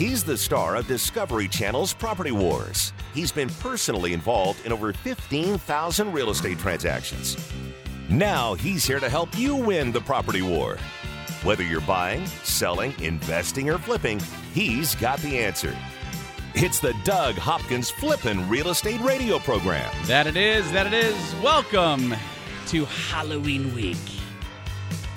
[0.00, 2.94] He's the star of Discovery Channel's Property Wars.
[3.12, 7.36] He's been personally involved in over 15,000 real estate transactions.
[8.08, 10.78] Now he's here to help you win the property war.
[11.42, 14.20] Whether you're buying, selling, investing, or flipping,
[14.54, 15.76] he's got the answer.
[16.54, 19.94] It's the Doug Hopkins Flippin' Real Estate Radio Program.
[20.06, 21.34] That it is, that it is.
[21.42, 22.14] Welcome
[22.68, 23.98] to Halloween week.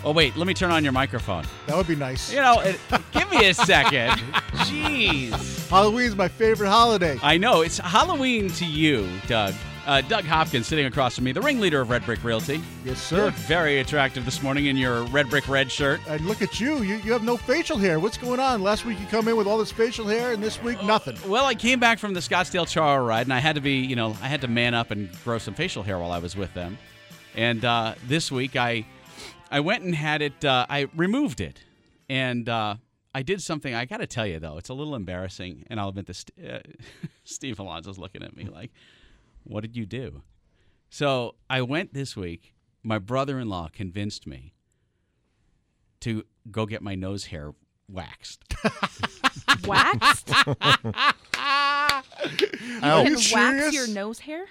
[0.04, 1.46] Oh, wait, let me turn on your microphone.
[1.68, 2.34] That would be nice.
[2.34, 2.78] You know, it,
[3.14, 4.22] give me a second.
[4.74, 5.70] Jeez.
[5.70, 7.20] Halloween's my favorite holiday.
[7.22, 9.54] I know, it's Halloween to you, Doug.
[9.86, 12.62] Uh, Doug Hopkins sitting across from me, the ringleader of Red Brick Realty.
[12.86, 13.18] Yes, sir.
[13.18, 16.00] You look very attractive this morning in your red brick red shirt.
[16.08, 16.84] And look at you.
[16.84, 16.96] you.
[16.98, 18.00] You have no facial hair.
[18.00, 18.62] What's going on?
[18.62, 21.18] Last week you come in with all this facial hair, and this week nothing.
[21.30, 23.98] Well, I came back from the Scottsdale Charro ride, and I had to be, you
[23.98, 26.54] know, I had to man up and grow some facial hair while I was with
[26.54, 26.78] them.
[27.36, 28.86] And uh, this week, I,
[29.52, 30.46] I went and had it.
[30.46, 31.60] Uh, I removed it,
[32.08, 32.76] and uh,
[33.16, 33.74] I did something.
[33.74, 36.26] I got to tell you though, it's a little embarrassing, and I'll admit this.
[36.42, 36.60] Uh,
[37.24, 38.72] Steve Alonso's looking at me like,
[39.44, 40.24] "What did you do?"
[40.90, 42.54] So I went this week.
[42.84, 44.54] My brother-in-law convinced me
[46.02, 47.54] to go get my nose hair
[47.90, 48.44] waxed.
[49.66, 50.30] Waxed?
[51.38, 52.04] Are
[52.82, 53.74] and you wax serious?
[53.74, 54.46] your nose hair?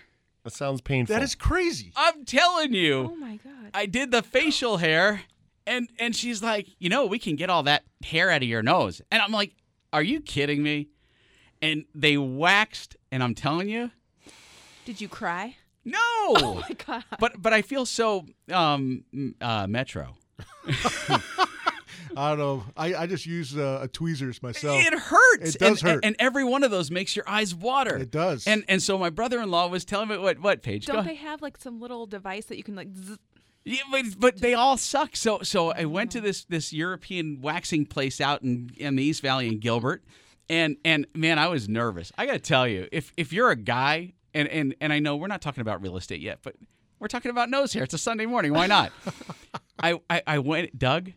[0.45, 1.15] That sounds painful.
[1.15, 1.93] That is crazy.
[1.97, 3.11] I'm telling you.
[3.13, 3.71] Oh my god.
[3.75, 5.23] I did the facial hair,
[5.67, 8.63] and and she's like, you know, we can get all that hair out of your
[8.63, 9.55] nose, and I'm like,
[9.93, 10.89] are you kidding me?
[11.61, 13.91] And they waxed, and I'm telling you,
[14.85, 15.57] Did you cry?
[15.85, 15.99] no.
[16.35, 17.05] Oh my god.
[17.19, 19.05] but but I feel so um
[19.41, 20.17] uh, metro.
[22.17, 22.65] I don't know.
[22.77, 24.81] I, I just use uh, a tweezers myself.
[24.81, 25.55] It hurts.
[25.55, 26.05] It does and, hurt.
[26.05, 27.97] And, every one of those makes your eyes water.
[27.97, 28.47] It does.
[28.47, 30.87] And and so my brother-in-law was telling me what what Paige?
[30.87, 31.11] Don't ahead.
[31.11, 33.19] they have like some little device that you can like zzz,
[33.65, 35.15] Yeah, but, but they all suck.
[35.15, 39.23] So so I went to this this European waxing place out in, in the East
[39.23, 40.03] Valley in Gilbert,
[40.49, 42.13] and and man, I was nervous.
[42.19, 45.17] I got to tell you, if if you're a guy, and and and I know
[45.17, 46.57] we're not talking about real estate yet, but
[46.99, 47.85] we're talking about nose hair.
[47.85, 48.53] It's a Sunday morning.
[48.53, 48.93] Why not?
[49.83, 51.13] I, I I went, Doug.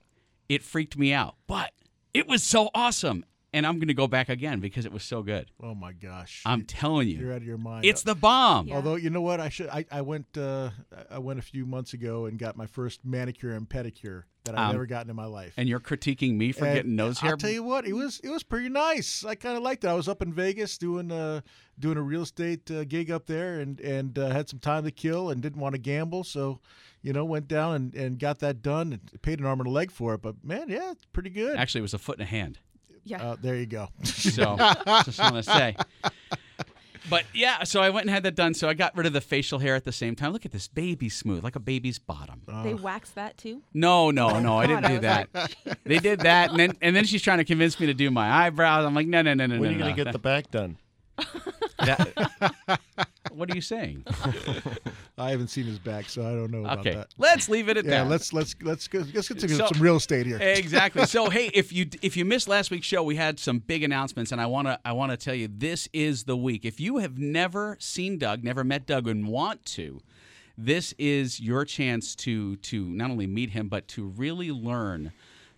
[0.47, 1.71] It freaked me out, but
[2.13, 5.23] it was so awesome, and I'm going to go back again because it was so
[5.23, 5.49] good.
[5.63, 6.41] oh my gosh.
[6.45, 7.85] I'm telling you, you're out of your mind.
[7.85, 8.67] it's the bomb.
[8.67, 8.75] Yeah.
[8.75, 9.69] Although you know what, I should.
[9.69, 10.37] I, I went.
[10.37, 10.69] Uh,
[11.09, 14.67] I went a few months ago and got my first manicure and pedicure that I've
[14.67, 15.53] Um, never gotten in my life.
[15.57, 17.31] And you're critiquing me for And getting nose hair.
[17.31, 19.23] I'll tell you what, it was it was pretty nice.
[19.25, 19.87] I kind of liked it.
[19.87, 21.41] I was up in Vegas doing uh
[21.79, 24.91] doing a real estate uh, gig up there, and and uh, had some time to
[24.91, 26.59] kill, and didn't want to gamble, so
[27.01, 28.93] you know went down and, and got that done.
[28.93, 31.57] And paid an arm and a leg for it, but man, yeah, it's pretty good.
[31.57, 32.59] Actually, it was a foot and a hand.
[33.05, 33.21] Yeah.
[33.23, 33.87] Uh, there you go.
[34.03, 34.57] So
[35.05, 35.75] just want to say.
[37.07, 38.55] But yeah, so I went and had that done.
[38.55, 40.33] So I got rid of the facial hair at the same time.
[40.33, 42.41] Look at this baby smooth, like a baby's bottom.
[42.63, 43.61] they wax that too?
[43.73, 45.29] No, no, no, I didn't God, I do was that.
[45.65, 48.09] like, They did that, and then and then she's trying to convince me to do
[48.09, 48.85] my eyebrows.
[48.85, 49.67] I'm like, no, no, no, no, when no.
[49.69, 50.77] are you no, going to get the back done?
[51.79, 52.79] that-
[53.35, 54.03] what are you saying?
[55.17, 57.07] I haven't seen his back, so I don't know about Okay, that.
[57.17, 58.09] let's leave it at Yeah, that.
[58.09, 60.37] let's let's let's go, let's get So- some real estate here.
[60.39, 61.05] exactly.
[61.05, 64.31] So hey, if you if you missed last week's show, we had some big announcements,
[64.31, 66.65] and I wanna I wanna tell you this is the week.
[66.65, 69.99] If you have never seen Doug, never met Doug, and want to,
[70.57, 75.11] this is your chance to to not only meet him but to really learn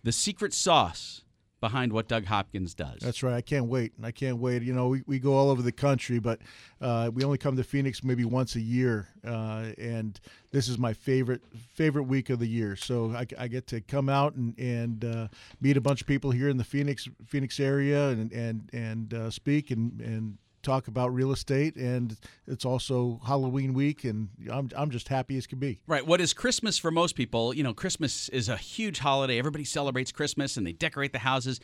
[0.04, 1.24] the secret sauce
[1.60, 3.00] behind what Doug Hopkins does.
[3.02, 3.34] That's right.
[3.34, 3.94] I can't wait.
[4.04, 4.62] I can't wait.
[4.62, 6.40] You know, we, we go all over the country, but
[6.82, 10.20] uh, we only come to Phoenix maybe once a year, uh, and
[10.52, 11.42] this is my favorite
[11.74, 12.76] favorite week of the year.
[12.76, 15.28] So I, I get to come out and and uh,
[15.60, 19.30] meet a bunch of people here in the Phoenix Phoenix area, and and and uh,
[19.32, 21.76] speak and and talk about real estate.
[21.76, 25.80] And it's also Halloween week, and I'm I'm just happy as can be.
[25.88, 26.06] Right.
[26.06, 27.54] What is Christmas for most people?
[27.54, 29.40] You know, Christmas is a huge holiday.
[29.40, 31.60] Everybody celebrates Christmas and they decorate the houses.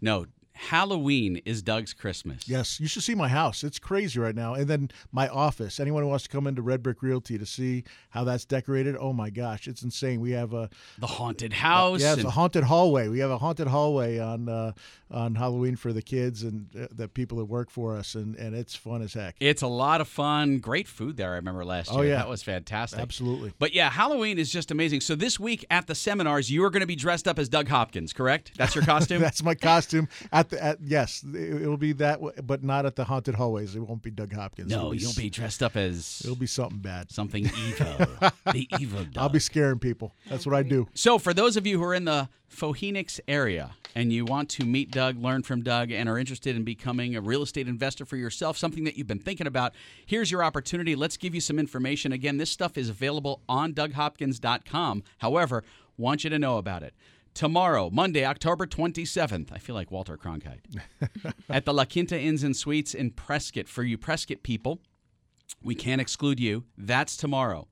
[0.00, 0.26] No,
[0.56, 2.48] Halloween is Doug's Christmas.
[2.48, 3.62] Yes, you should see my house.
[3.62, 4.54] It's crazy right now.
[4.54, 5.78] And then my office.
[5.78, 9.12] Anyone who wants to come into Red Brick Realty to see how that's decorated, oh
[9.12, 10.20] my gosh, it's insane.
[10.20, 10.68] We have a
[10.98, 12.00] The haunted house.
[12.00, 13.08] yeah, it's and- a haunted hallway.
[13.08, 14.72] We have a haunted hallway on uh,
[15.10, 18.54] on Halloween for the kids and uh, the people that work for us, and, and
[18.56, 19.36] it's fun as heck.
[19.38, 20.58] It's a lot of fun.
[20.58, 21.32] Great food there.
[21.32, 22.12] I remember last Oh, year.
[22.12, 22.16] yeah.
[22.16, 22.98] That was fantastic.
[22.98, 23.52] Absolutely.
[23.58, 25.00] But yeah, Halloween is just amazing.
[25.02, 27.68] So this week at the seminars, you are going to be dressed up as Doug
[27.68, 28.52] Hopkins, correct?
[28.56, 29.20] That's your costume.
[29.20, 32.96] That's my costume at the at yes, it, it'll be that, w- but not at
[32.96, 33.74] the haunted hallways.
[33.76, 34.70] It won't be Doug Hopkins.
[34.70, 37.10] no, It'll you'll be dressed up as It'll be something bad.
[37.10, 38.06] something evil.
[38.52, 39.16] the evil Doug.
[39.18, 40.12] I'll be scaring people.
[40.28, 40.88] That's what I do.
[40.94, 44.64] So, for those of you who are in the Phoenix area and you want to
[44.64, 48.16] meet Doug, learn from Doug, and are interested in becoming a real estate investor for
[48.16, 49.74] yourself, something that you've been thinking about,
[50.06, 50.94] here's your opportunity.
[50.94, 52.12] Let's give you some information.
[52.12, 55.02] Again, this stuff is available on DougHopkins.com.
[55.18, 55.64] However,
[55.96, 56.94] want you to know about it.
[57.36, 59.52] Tomorrow, Monday, October 27th.
[59.52, 60.80] I feel like Walter Cronkite.
[61.50, 63.68] at the La Quinta Inns and Suites in Prescott.
[63.68, 64.80] For you Prescott people,
[65.62, 66.64] we can't exclude you.
[66.78, 67.68] That's tomorrow.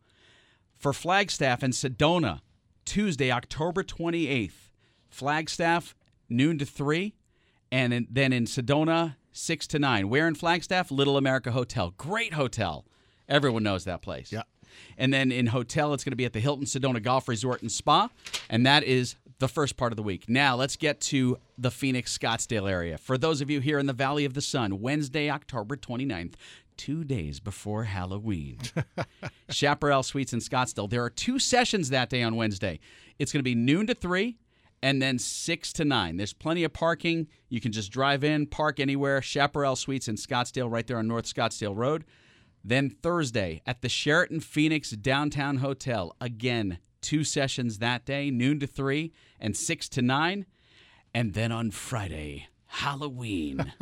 [0.74, 2.40] For Flagstaff and Sedona,
[2.84, 4.68] Tuesday, October 28th.
[5.08, 5.96] Flagstaff,
[6.28, 7.14] noon to 3.
[7.72, 10.10] And in, then in Sedona, 6 to 9.
[10.10, 10.90] Where in Flagstaff?
[10.90, 11.94] Little America Hotel.
[11.96, 12.84] Great hotel.
[13.30, 14.30] Everyone knows that place.
[14.30, 14.42] Yeah.
[14.98, 17.72] And then in hotel, it's going to be at the Hilton Sedona Golf Resort and
[17.72, 18.10] Spa.
[18.50, 20.24] And that is the first part of the week.
[20.28, 22.98] Now, let's get to the Phoenix Scottsdale area.
[22.98, 26.34] For those of you here in the Valley of the Sun, Wednesday, October 29th,
[26.76, 28.58] two days before Halloween.
[29.50, 30.88] Chaparral Suites in Scottsdale.
[30.88, 32.80] There are two sessions that day on Wednesday.
[33.18, 34.36] It's going to be noon to 3
[34.82, 36.16] and then 6 to 9.
[36.16, 37.28] There's plenty of parking.
[37.48, 39.22] You can just drive in, park anywhere.
[39.22, 42.04] Chaparral Suites in Scottsdale, right there on North Scottsdale Road.
[42.62, 46.14] Then Thursday at the Sheraton Phoenix Downtown Hotel.
[46.20, 50.46] Again, two sessions that day, noon to 3 and 6 to 9.
[51.14, 53.72] And then on Friday, Halloween.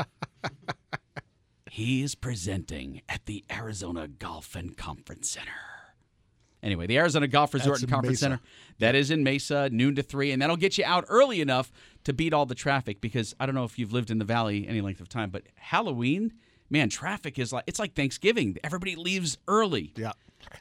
[1.70, 5.52] he is presenting at the Arizona Golf and Conference Center.
[6.62, 8.20] Anyway, the Arizona Golf Resort That's and Conference.
[8.20, 8.40] Center.
[8.78, 10.32] That is in Mesa, noon to 3.
[10.32, 11.72] And that'll get you out early enough
[12.04, 14.66] to beat all the traffic because I don't know if you've lived in the valley
[14.68, 16.34] any length of time, but Halloween,
[16.70, 18.58] man, traffic is like, it's like Thanksgiving.
[18.62, 19.92] Everybody leaves early.
[19.96, 20.12] Yeah.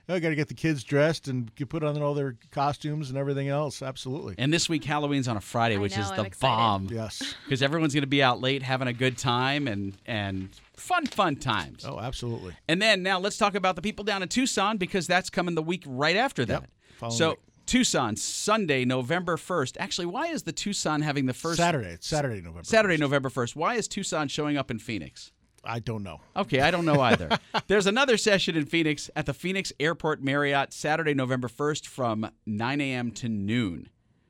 [0.10, 3.10] Oh, I got to get the kids dressed and get put on all their costumes
[3.10, 3.82] and everything else.
[3.82, 4.36] Absolutely.
[4.38, 6.88] And this week, Halloween's on a Friday, which know, is the bomb.
[6.92, 7.36] Yes.
[7.46, 11.36] Because everyone's going to be out late having a good time and, and fun, fun
[11.36, 11.86] times.
[11.86, 12.56] Oh, absolutely.
[12.68, 15.62] And then now let's talk about the people down in Tucson because that's coming the
[15.62, 16.64] week right after that.
[17.02, 17.40] Yep, So week.
[17.66, 19.78] Tucson, Sunday, November 1st.
[19.80, 21.90] Actually, why is the Tucson having the first Saturday.
[21.90, 22.64] It's Saturday, November.
[22.64, 23.00] Saturday, 1st.
[23.00, 23.56] November 1st.
[23.56, 25.32] Why is Tucson showing up in Phoenix?
[25.64, 26.22] I don't know.
[26.36, 27.30] Okay, I don't know either.
[27.68, 32.82] There's another session in Phoenix at the Phoenix Airport Marriott Saturday, November 1st from 9
[32.82, 33.12] a.m.
[33.12, 33.90] to noon.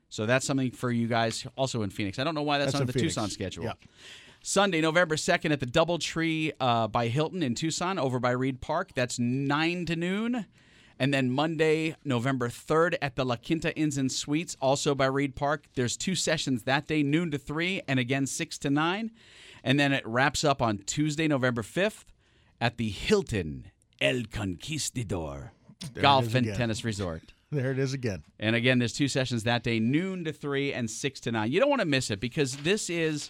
[0.09, 2.19] So that's something for you guys also in Phoenix.
[2.19, 3.15] I don't know why that's, That's on the Phoenix.
[3.15, 3.63] Tucson schedule.
[3.63, 3.73] Yeah.
[4.43, 8.91] Sunday, November 2nd at the Doubletree uh, by Hilton in Tucson over by Reid Park.
[8.95, 10.47] That's 9 to noon.
[10.99, 15.35] And then Monday, November 3rd at the La Quinta Inns and Suites, also by Reid
[15.35, 15.65] Park.
[15.75, 19.11] There's two sessions that day, noon to 3, and again 6 to 9.
[19.63, 22.05] And then it wraps up on Tuesday, November 5th
[22.59, 23.67] at the Hilton
[23.99, 25.51] El Conquistador
[25.93, 26.47] There Golf and.
[26.55, 27.21] Tennis Resort.
[27.53, 28.23] There it is again.
[28.39, 31.51] And again, there's two sessions that day, noon to 3 and 6 to 9.
[31.51, 33.29] You don't want to miss it because this is,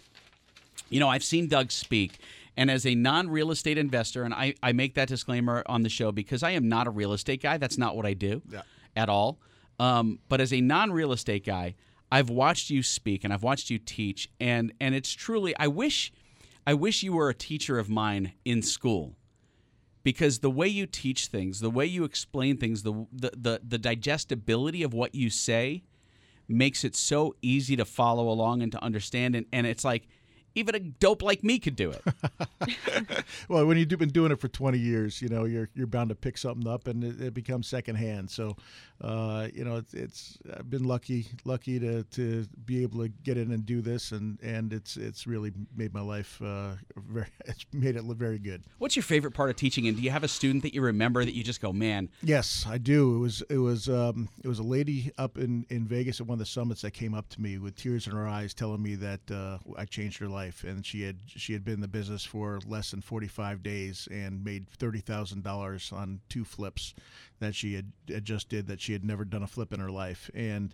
[0.92, 2.20] you know, I've seen Doug speak.
[2.56, 5.90] And as a non real estate investor, and I, I make that disclaimer on the
[5.90, 7.58] show because I am not a real estate guy.
[7.58, 8.62] That's not what I do Yeah.
[8.96, 9.40] at all.
[9.80, 11.74] Um, but as a non real estate guy,
[12.12, 14.30] I've watched you speak and I've watched you teach.
[14.40, 16.14] And, and it's truly, I wish,
[16.66, 19.16] I wish you were a teacher of mine in school.
[20.04, 23.78] Because the way you teach things, the way you explain things, the the the, the
[23.78, 25.84] digestibility of what you say
[26.48, 29.36] makes it so easy to follow along and to understand.
[29.36, 30.08] And, and it's like
[30.56, 32.04] even a dope like me could do it.
[33.48, 36.16] Well, when you've been doing it for 20 years, you know you're you're bound to
[36.16, 38.30] pick something up, and it, it becomes secondhand.
[38.30, 38.56] So,
[39.02, 43.38] uh, you know, it's, it's I've been lucky lucky to, to be able to get
[43.38, 47.66] in and do this, and, and it's it's really made my life uh, very it's
[47.74, 48.64] made it look very good.
[48.78, 51.26] What's your favorite part of teaching and do you have a student that you remember
[51.26, 53.16] that you just go, "Man, Yes, I do.
[53.16, 56.36] It was it was um, it was a lady up in, in Vegas at one
[56.36, 58.96] of the summits that came up to me with tears in her eyes, telling me
[58.96, 62.26] that uh, I changed her life, and she had she had been in the business
[62.26, 66.94] for less than forty five days and made thirty thousand dollars on two flips
[67.40, 69.92] that she had, had just did that she had never done a flip in her
[69.92, 70.74] life, and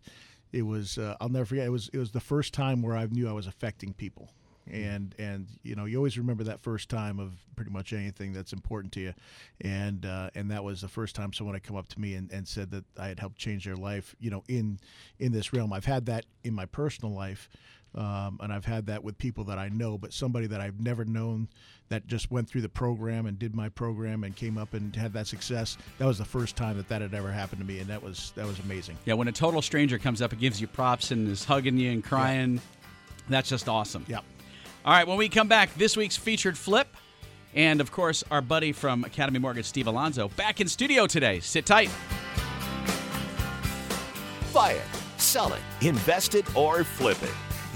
[0.51, 1.65] it was uh, I'll never forget.
[1.65, 4.29] It was it was the first time where I knew I was affecting people.
[4.69, 8.51] And and you know you always remember that first time of pretty much anything that's
[8.51, 9.13] important to you.
[9.61, 12.29] And uh, and that was the first time someone had come up to me and,
[12.33, 14.79] and said that I had helped change their life you know in
[15.19, 15.71] in this realm.
[15.71, 17.49] I've had that in my personal life
[17.97, 21.03] um, and I've had that with people that I know but somebody that I've never
[21.03, 21.49] known
[21.89, 25.13] that just went through the program and did my program and came up and had
[25.13, 27.89] that success that was the first time that that had ever happened to me and
[27.89, 30.67] that was that was amazing yeah, when a total stranger comes up and gives you
[30.67, 32.61] props and is hugging you and crying,
[33.29, 34.19] that's just awesome." yeah
[34.85, 36.87] All right, when we come back, this week's featured flip
[37.55, 41.39] and of course our buddy from Academy Mortgage Steve Alonso back in studio today.
[41.39, 41.89] Sit tight.
[44.53, 44.81] Buy it,
[45.17, 47.46] sell it, invest it, or flip it.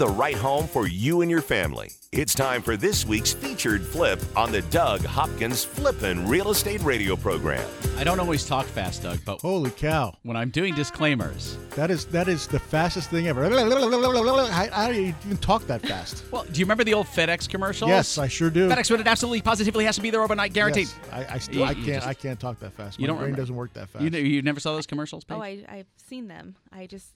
[0.00, 1.90] The right home for you and your family.
[2.10, 7.14] It's time for this week's featured flip on the Doug Hopkins Flippin' Real Estate Radio
[7.16, 7.68] program.
[7.98, 10.16] I don't always talk fast, Doug, but Holy cow!
[10.22, 13.44] when I'm doing disclaimers, That is that is the fastest thing ever.
[13.44, 16.24] I, how don't even talk that fast?
[16.32, 17.90] well, do you remember the old FedEx commercials?
[17.90, 18.70] Yes, I sure do.
[18.70, 20.88] FedEx when it absolutely positively has to be there overnight, guaranteed.
[20.88, 22.98] Yes, I, I still You- I you can't just- I can't talk that fast.
[22.98, 24.02] You don't brain remember- doesn't work that fast.
[24.02, 25.64] You, you never saw those commercials, oh, Paige?
[25.68, 26.56] Oh, I, I've seen them.
[26.72, 27.06] I just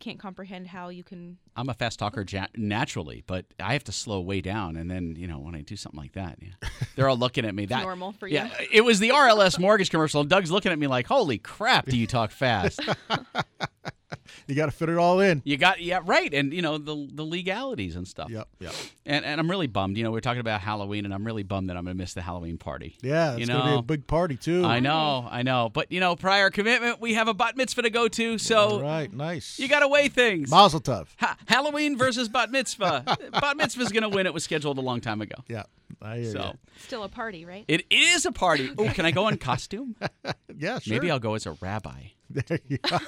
[0.00, 1.38] can't comprehend how you can.
[1.56, 5.16] I'm a fast talker ja- naturally, but I have to slow way down, and then
[5.16, 7.66] you know when I do something like that, yeah, they're all looking at me.
[7.66, 8.34] That normal for you?
[8.34, 11.86] Yeah, it was the RLS mortgage commercial, and Doug's looking at me like, "Holy crap,
[11.86, 12.80] do you talk fast?"
[14.46, 15.42] you got to fit it all in.
[15.44, 18.30] You got yeah right, and you know the the legalities and stuff.
[18.30, 18.74] Yep, yep.
[19.06, 19.96] And and I'm really bummed.
[19.96, 22.22] You know, we're talking about Halloween, and I'm really bummed that I'm gonna miss the
[22.22, 22.96] Halloween party.
[23.02, 24.64] Yeah, it's you gonna be a big party too.
[24.64, 27.90] I know, I know, but you know, prior commitment, we have a bat mitzvah to
[27.90, 29.58] go to, so All right, nice.
[29.58, 30.50] you got to weigh things.
[30.50, 31.06] Mazel tov.
[31.18, 33.04] Ha- Halloween versus bat mitzvah.
[33.32, 34.26] bat mitzvah's gonna win.
[34.26, 35.36] It was scheduled a long time ago.
[35.48, 35.64] Yeah,
[36.02, 37.64] I hear So Still a party, right?
[37.68, 38.70] it is a party.
[38.76, 39.96] Oh, can I go in costume?
[40.00, 40.08] ya.
[40.56, 40.94] Yeah, sure.
[40.94, 42.10] Maybe I'll go as a rabbi.
[42.30, 42.98] There you go.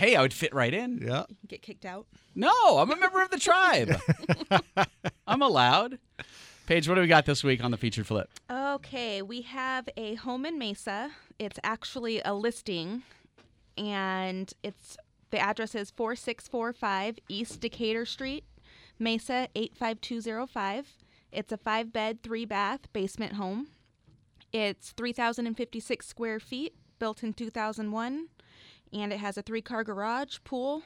[0.00, 0.96] Hey, I would fit right in.
[1.06, 1.24] Yeah.
[1.46, 2.06] Get kicked out.
[2.34, 4.00] No, I'm a member of the tribe.
[5.26, 5.98] I'm allowed.
[6.64, 8.30] Paige, what do we got this week on the featured flip?
[8.50, 11.10] Okay, we have a home in Mesa.
[11.38, 13.02] It's actually a listing,
[13.76, 14.96] and it's
[15.32, 18.44] the address is 4645 East Decatur Street,
[18.98, 20.86] Mesa 85205.
[21.30, 23.66] It's a five bed, three bath basement home.
[24.50, 28.28] It's 3,056 square feet, built in 2001,
[28.92, 30.82] and it has a three car garage, pool,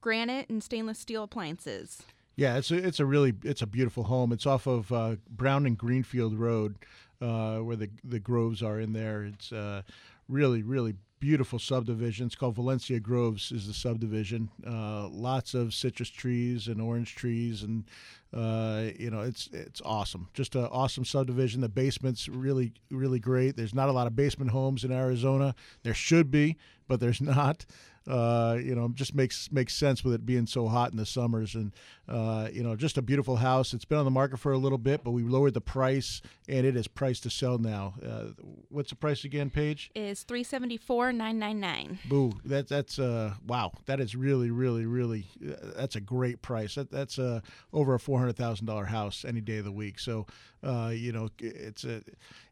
[0.00, 2.02] granite, and stainless steel appliances.
[2.36, 4.32] Yeah, it's a, it's a really it's a beautiful home.
[4.32, 6.76] It's off of uh, Brown and Greenfield Road,
[7.20, 9.24] uh, where the the groves are in there.
[9.24, 9.82] It's uh,
[10.28, 12.26] really really beautiful subdivision.
[12.26, 14.50] It's called Valencia Groves is the subdivision.
[14.66, 17.84] Uh, lots of citrus trees and orange trees, and
[18.32, 20.28] uh, you know it's it's awesome.
[20.34, 21.60] Just an awesome subdivision.
[21.60, 23.56] The basement's really really great.
[23.56, 25.54] There's not a lot of basement homes in Arizona.
[25.82, 26.56] There should be,
[26.86, 27.66] but there's not.
[28.08, 31.54] Uh, you know, just makes makes sense with it being so hot in the summers,
[31.54, 31.72] and
[32.08, 33.74] uh, you know, just a beautiful house.
[33.74, 36.64] It's been on the market for a little bit, but we lowered the price, and
[36.64, 37.94] it is priced to sell now.
[38.02, 38.28] Uh,
[38.70, 39.90] what's the price again, Paige?
[39.94, 41.98] Is 374,999.
[42.08, 42.32] Boo!
[42.46, 43.72] That that's uh wow.
[43.86, 46.76] That is really really really uh, that's a great price.
[46.76, 47.40] That that's uh
[47.72, 49.98] over a four hundred thousand dollar house any day of the week.
[49.98, 50.26] So
[50.62, 52.02] uh you know it's a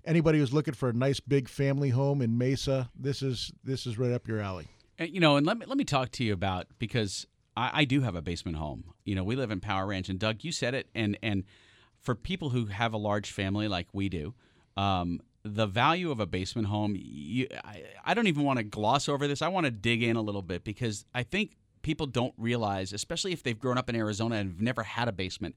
[0.04, 3.98] anybody who's looking for a nice big family home in Mesa, this is this is
[3.98, 4.68] right up your alley.
[4.98, 7.26] And, you know, and let me let me talk to you about because
[7.56, 8.84] I, I do have a basement home.
[9.04, 11.44] You know, we live in Power Ranch, and Doug, you said it, and and
[12.00, 14.34] for people who have a large family like we do,
[14.76, 19.08] um, the value of a basement home, you, I, I don't even want to gloss
[19.08, 19.42] over this.
[19.42, 23.32] I want to dig in a little bit because I think people don't realize, especially
[23.32, 25.56] if they've grown up in Arizona and have never had a basement,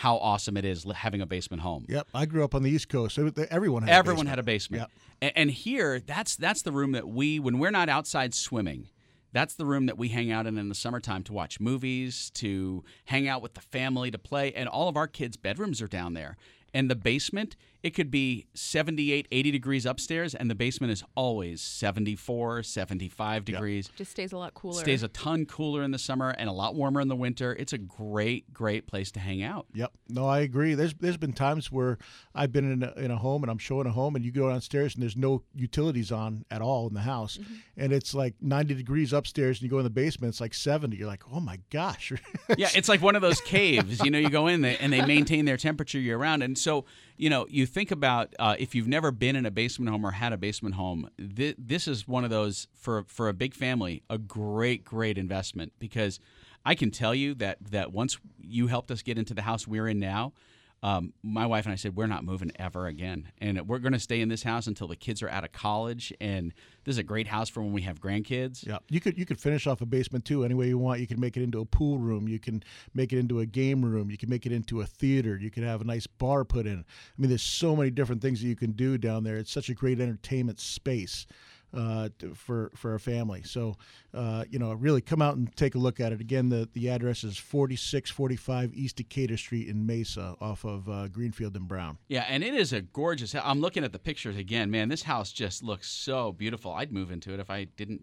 [0.00, 1.84] how awesome it is having a basement home.
[1.86, 3.14] Yep, I grew up on the East Coast.
[3.16, 4.88] So everyone had Everyone a had a basement.
[5.20, 8.88] A- And, here, that's that's the room that we, when we're not outside swimming,
[9.32, 12.82] that's the room that we hang out in in the summertime to watch movies, to
[13.04, 14.54] hang out with the family, to play.
[14.54, 16.38] And all of our kids' bedrooms are down there.
[16.72, 21.60] And the basement, it could be 78, 80 degrees upstairs, and the basement is always
[21.60, 23.90] 74, 75 degrees.
[23.96, 24.74] Just stays a lot cooler.
[24.80, 27.54] Stays a ton cooler in the summer and a lot warmer in the winter.
[27.58, 29.66] It's a great, great place to hang out.
[29.74, 29.92] Yep.
[30.08, 30.74] No, I agree.
[30.74, 31.98] There's there's been times where
[32.34, 34.48] I've been in a, in a home and I'm showing a home and you go
[34.50, 37.54] downstairs and there's no utilities on at all in the house, Mm-hmm.
[37.76, 40.96] and it's like 90 degrees upstairs and you go in the basement it's like 70.
[40.96, 42.12] You're like, oh my gosh.
[42.58, 44.00] yeah, it's like one of those caves.
[44.04, 46.42] You know, you go in there and they maintain their temperature year round.
[46.42, 46.84] And so,
[47.20, 50.12] you know, you think about uh, if you've never been in a basement home or
[50.12, 54.02] had a basement home, th- this is one of those for for a big family,
[54.08, 56.18] a great, great investment because
[56.64, 59.86] I can tell you that that once you helped us get into the house we're
[59.86, 60.32] in now.
[60.82, 63.98] Um, my wife and I said we're not moving ever again, and we're going to
[63.98, 66.12] stay in this house until the kids are out of college.
[66.20, 68.66] And this is a great house for when we have grandkids.
[68.66, 71.00] Yeah, you could you could finish off a basement too any way you want.
[71.00, 72.28] You can make it into a pool room.
[72.28, 72.62] You can
[72.94, 74.10] make it into a game room.
[74.10, 75.36] You can make it into a theater.
[75.36, 76.78] You can have a nice bar put in.
[76.78, 79.36] I mean, there's so many different things that you can do down there.
[79.36, 81.26] It's such a great entertainment space
[81.74, 83.42] uh, to- for for a family.
[83.42, 83.76] So,
[84.14, 86.20] uh, you know, really come out and take a look at it.
[86.20, 91.54] Again, the the address is 4645 East Decatur Street in Mesa, off of uh, Greenfield
[91.56, 91.98] and Brown.
[92.08, 93.32] Yeah, and it is a gorgeous.
[93.32, 94.70] hou- I'm looking at the pictures again.
[94.70, 96.72] Man, this house just looks so beautiful.
[96.72, 98.02] I'd move into it if I didn't,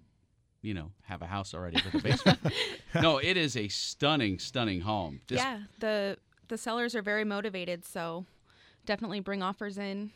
[0.61, 2.39] you know, have a house already with a basement.
[3.01, 5.21] no, it is a stunning, stunning home.
[5.27, 8.25] Just, yeah, the the sellers are very motivated, so
[8.85, 10.11] definitely bring offers in.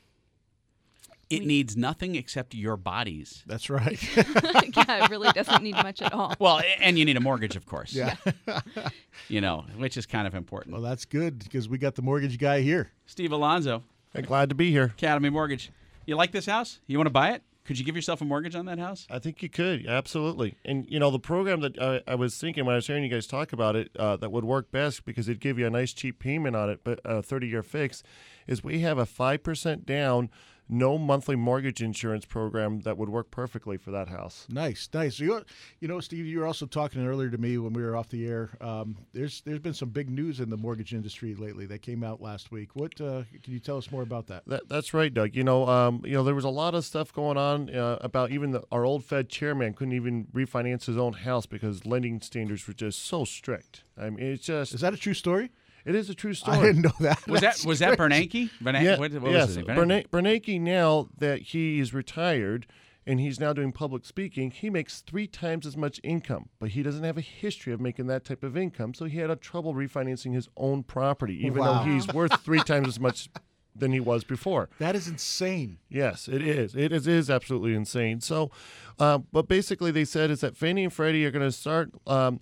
[1.32, 3.44] It needs nothing except your bodies.
[3.48, 4.02] That's right.
[4.18, 6.36] yeah, it really doesn't need much at all.
[6.40, 7.94] Well, and you need a mortgage, of course.
[7.94, 8.16] Yeah.
[9.28, 10.74] You know, which is kind of important.
[10.74, 12.92] well, that's good because we got the mortgage guy here.
[13.06, 13.84] Steve Alonzo,
[14.16, 14.86] I'm glad to be here.
[14.86, 15.72] Academy Mortgage.
[16.06, 16.80] You like this house?
[16.88, 17.44] You want to buy it?
[17.64, 19.06] Could you give yourself a mortgage on that house?
[19.10, 20.56] I think you could absolutely.
[20.66, 23.10] And you know the program that I, I was thinking when I was hearing you
[23.10, 25.94] guys talk about it uh, that would work best because it'd give you a nice
[25.94, 28.02] cheap payment on it, but a 30 year fix,
[28.48, 30.30] is we have a five percent down,
[30.72, 34.48] no monthly mortgage insurance program that would work perfectly for that house.
[34.50, 35.18] Nice, nice.
[35.18, 35.46] So you,
[35.80, 38.26] you know, Steve, you were also talking earlier to me when we were off the
[38.26, 38.52] air.
[38.62, 42.22] Um, there's there's been some big news in the mortgage industry lately that came out
[42.22, 42.76] last week.
[42.76, 44.44] What uh, can you tell us more about that?
[44.48, 45.36] that that's right, Doug.
[45.36, 48.32] You know, um, you know, there was a lot of stuff going on uh, about
[48.32, 52.68] even the, our old Fed chairman couldn't even refinance his own house because lending standards
[52.68, 53.84] were just so strict.
[53.98, 55.52] I mean, it's just Is that a true story?
[55.86, 56.58] It is a true story.
[56.58, 57.28] I didn't know that.
[57.28, 57.98] Was that That's was that.
[57.98, 58.50] Bernanke?
[58.62, 58.84] Bernanke?
[58.84, 59.48] Yeah, what, what yes.
[59.48, 62.68] was his Bernanke, now that he is retired
[63.06, 66.84] and he's now doing public speaking, he makes three times as much income, but he
[66.84, 68.94] doesn't have a history of making that type of income.
[68.94, 71.84] So he had a trouble refinancing his own property, even Wow.
[71.84, 73.30] though he's worth three times as much
[73.76, 74.70] than he was before.
[74.80, 75.78] That is insane.
[75.90, 76.76] Yes, it is.
[76.76, 78.20] It is, it is absolutely insane.
[78.22, 78.52] So,
[79.00, 82.40] uh, but basically, they said is that Fannie and Freddie are going to start um,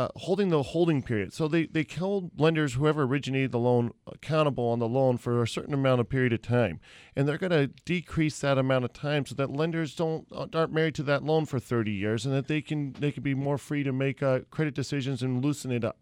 [0.00, 1.30] uh, holding the holding period.
[1.34, 5.48] So they they hold lenders, whoever originated the loan, accountable on the loan for a
[5.48, 6.80] certain amount of period of time,
[7.14, 10.94] and they're going to decrease that amount of time so that lenders don't aren't married
[10.94, 13.82] to that loan for 30 years, and that they can they can be more free
[13.82, 15.98] to make uh, credit decisions and loosen it up.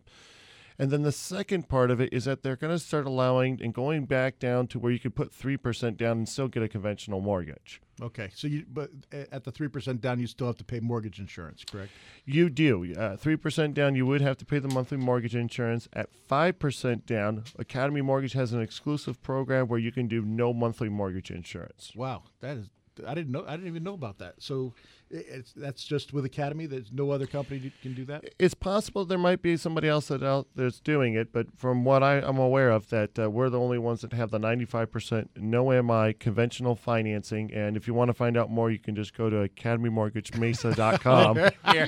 [0.78, 3.74] And then the second part of it is that they're going to start allowing and
[3.74, 7.20] going back down to where you could put 3% down and still get a conventional
[7.20, 7.80] mortgage.
[8.00, 11.18] Okay, so you but at the three percent down, you still have to pay mortgage
[11.18, 11.90] insurance, correct?
[12.24, 12.94] You do.
[12.94, 15.88] Uh, 3% down, you would have to pay the monthly mortgage insurance.
[15.92, 20.88] At 5% down, Academy Mortgage has an exclusive program where you can do no monthly
[20.88, 21.92] mortgage insurance.
[21.96, 22.68] Wow, that is.
[23.06, 23.44] I didn't know.
[23.46, 24.34] I didn't even know about that.
[24.38, 24.74] So,
[25.10, 26.66] it's that's just with Academy.
[26.66, 28.24] There's no other company that can do that.
[28.38, 32.02] It's possible there might be somebody else that out that's doing it, but from what
[32.02, 35.82] I, I'm aware of, that uh, we're the only ones that have the 95% no
[35.82, 37.52] MI conventional financing.
[37.52, 41.36] And if you want to find out more, you can just go to academymortgagemesa.com.
[41.72, 41.86] Here.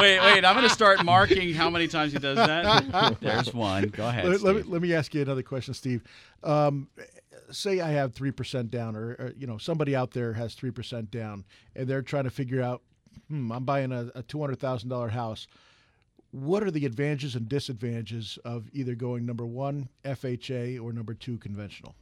[0.00, 0.44] wait, wait.
[0.44, 3.18] I'm going to start marking how many times he does that.
[3.20, 3.88] There's one.
[3.88, 4.26] Go ahead.
[4.26, 6.02] Let, let me, let me ask you another question, Steve.
[6.42, 6.88] Um,
[7.52, 10.70] say I have three percent down, or, or you know somebody out there has three
[10.70, 11.44] percent down,
[11.76, 12.82] and they're trying to figure out,
[13.28, 15.46] hmm, I'm buying a, a two hundred thousand dollar house.
[16.30, 21.36] What are the advantages and disadvantages of either going number one FHA or number two
[21.36, 21.94] conventional?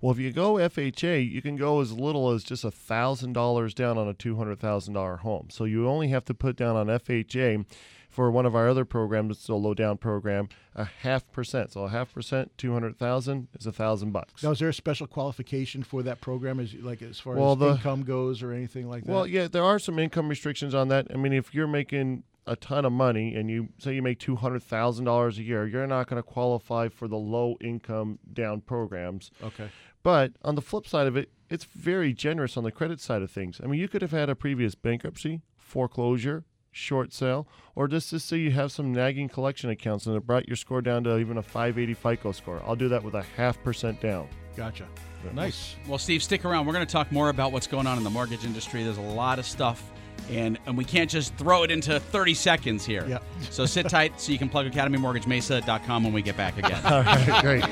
[0.00, 3.98] Well, if you go FHA, you can go as little as just thousand dollars down
[3.98, 5.48] on a two hundred thousand dollar home.
[5.50, 7.66] So you only have to put down on FHA
[8.10, 11.72] for one of our other programs, it's a low down program, a half percent.
[11.72, 14.42] So a half percent, two hundred thousand is a thousand bucks.
[14.42, 17.58] Now, is there a special qualification for that program, as like as far Well, as
[17.58, 19.12] the- income goes, or anything like that?
[19.12, 21.06] Well, yeah, there are some income restrictions on that.
[21.14, 24.34] I mean, if you're making a ton of money and you say you make two
[24.36, 28.60] hundred thousand dollars a year, you're not going to qualify for the low income down
[28.60, 29.30] programs.
[29.42, 29.68] Okay.
[30.02, 33.30] But on the flip side of it, it's very generous on the credit side of
[33.30, 33.60] things.
[33.62, 38.20] I mean, you could have had a previous bankruptcy, foreclosure, short sale, or just to
[38.20, 41.36] say you have some nagging collection accounts and it brought your score down to even
[41.38, 42.62] a 580 FICO score.
[42.66, 44.28] I'll do that with a half percent down.
[44.56, 44.86] Gotcha.
[45.34, 45.76] Nice.
[45.86, 46.66] Well, Steve, stick around.
[46.66, 48.82] We're going to talk more about what's going on in the mortgage industry.
[48.84, 49.90] There's a lot of stuff,
[50.30, 53.06] and, and we can't just throw it into 30 seconds here.
[53.06, 53.22] Yep.
[53.50, 56.80] So sit tight so you can plug academymortgagemesa.com when we get back again.
[56.84, 57.64] All right, great.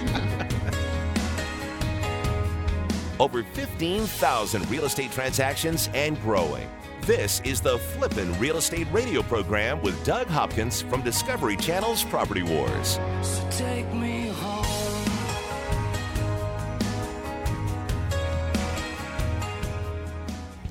[3.20, 6.68] Over 15,000 real estate transactions and growing.
[7.08, 12.42] This is the Flippin' Real Estate Radio program with Doug Hopkins from Discovery Channel's Property
[12.42, 13.00] Wars.
[13.22, 14.66] So take me home.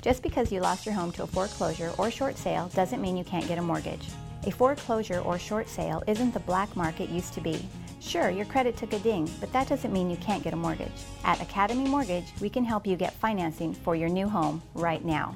[0.04, 3.24] Just because you lost your home to a foreclosure or short sale doesn't mean you
[3.24, 4.08] can't get a mortgage.
[4.44, 7.68] A foreclosure or short sale isn't the black market used to be.
[8.00, 11.02] Sure, your credit took a ding, but that doesn't mean you can't get a mortgage.
[11.24, 15.36] At Academy Mortgage, we can help you get financing for your new home right now.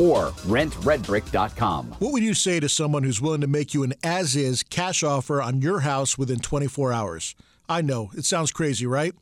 [0.00, 1.86] or rentredbrick.com.
[1.98, 5.02] What would you say to someone who's willing to make you an as is cash
[5.02, 7.36] offer on your house within 24 hours?
[7.68, 9.14] I know, it sounds crazy, right?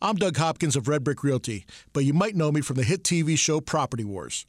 [0.00, 3.02] I'm Doug Hopkins of Red Brick Realty, but you might know me from the hit
[3.02, 4.46] TV show Property Wars.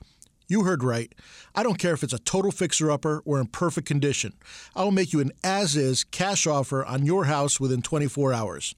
[0.48, 1.14] You heard right.
[1.56, 4.34] I don't care if it's a total fixer upper or in perfect condition.
[4.76, 8.76] I will make you an as is cash offer on your house within 24 hours.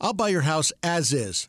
[0.00, 1.48] I'll buy your house as is.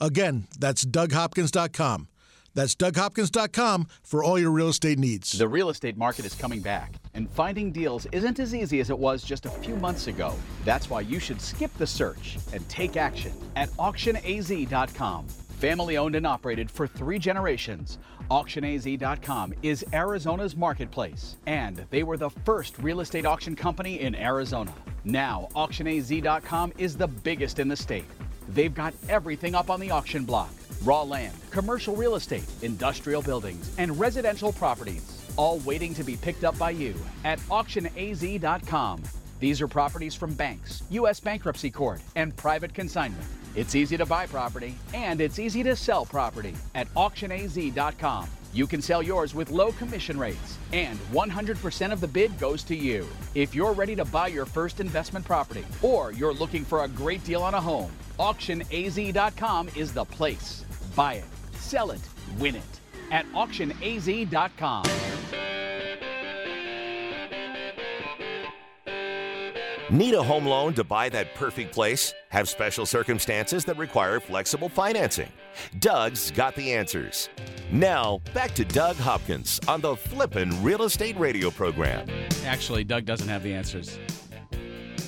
[0.00, 2.08] Again, that's DougHopkins.com.
[2.54, 5.32] That's DougHopkins.com for all your real estate needs.
[5.32, 8.98] The real estate market is coming back, and finding deals isn't as easy as it
[8.98, 10.34] was just a few months ago.
[10.64, 15.28] That's why you should skip the search and take action at AuctionAZ.com.
[15.28, 17.98] Family owned and operated for three generations,
[18.30, 24.72] AuctionAZ.com is Arizona's marketplace, and they were the first real estate auction company in Arizona.
[25.04, 28.04] Now, AuctionAZ.com is the biggest in the state.
[28.54, 30.50] They've got everything up on the auction block
[30.82, 36.42] raw land, commercial real estate, industrial buildings, and residential properties, all waiting to be picked
[36.42, 39.02] up by you at AuctionAZ.com.
[39.40, 41.20] These are properties from banks, U.S.
[41.20, 43.24] bankruptcy court, and private consignment.
[43.54, 48.28] It's easy to buy property and it's easy to sell property at auctionaz.com.
[48.52, 52.74] You can sell yours with low commission rates and 100% of the bid goes to
[52.74, 53.06] you.
[53.34, 57.22] If you're ready to buy your first investment property or you're looking for a great
[57.22, 60.64] deal on a home, auctionaz.com is the place.
[60.96, 62.00] Buy it, sell it,
[62.38, 62.80] win it
[63.12, 64.84] at auctionaz.com.
[69.90, 72.14] Need a home loan to buy that perfect place?
[72.28, 75.28] Have special circumstances that require flexible financing?
[75.78, 77.28] Doug's got the answers.
[77.70, 82.08] Now, back to Doug Hopkins on the Flippin' Real Estate Radio program.
[82.44, 83.98] Actually, Doug doesn't have the answers.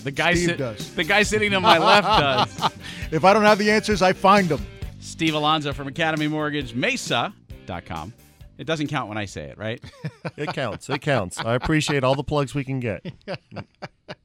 [0.05, 0.95] The guy, Steve sit- does.
[0.95, 2.73] the guy sitting to my left does.
[3.13, 4.67] If I don't have the answers, I find them.
[5.01, 8.13] Steve Alonzo from Academy Mortgage, Mesa.com.
[8.59, 9.83] It doesn't count when I say it, right?
[10.37, 10.89] It counts.
[10.89, 11.39] It counts.
[11.39, 13.05] I appreciate all the plugs we can get.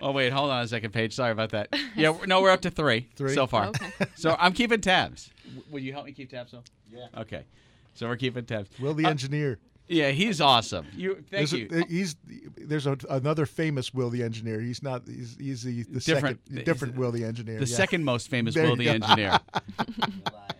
[0.00, 1.14] Oh wait, hold on a second, Paige.
[1.14, 1.68] Sorry about that.
[1.96, 3.34] Yeah, we're- no, we're up to three, Three?
[3.34, 3.68] so far.
[3.68, 3.90] Okay.
[4.16, 5.30] So I'm keeping tabs.
[5.44, 6.62] W- Will you help me keep tabs, though?
[6.92, 7.06] Yeah.
[7.22, 7.44] Okay.
[7.94, 8.68] So we're keeping tabs.
[8.78, 9.58] Will the Uh, engineer?
[9.88, 10.86] Yeah, he's awesome.
[10.96, 11.68] You thank There's you.
[11.72, 12.16] A, he's
[12.58, 14.60] there's a, another famous Will the engineer.
[14.60, 15.02] He's not.
[15.06, 17.60] He's, he's the, the Different- second different Will the engineer.
[17.60, 17.76] the yeah.
[17.76, 19.06] second most famous There Will you the go.
[19.06, 19.38] engineer.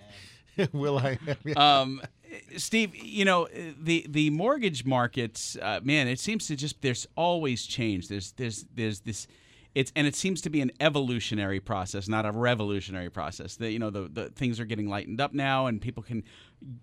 [0.73, 1.19] Will I?
[1.45, 1.81] Yeah.
[1.81, 2.03] um,
[2.57, 6.09] Steve, you know the the mortgage markets, uh, man.
[6.09, 8.09] It seems to just there's always change.
[8.09, 9.27] There's there's there's this.
[9.75, 13.57] It's and it seems to be an evolutionary process, not a revolutionary process.
[13.57, 16.25] That you know the the things are getting lightened up now, and people can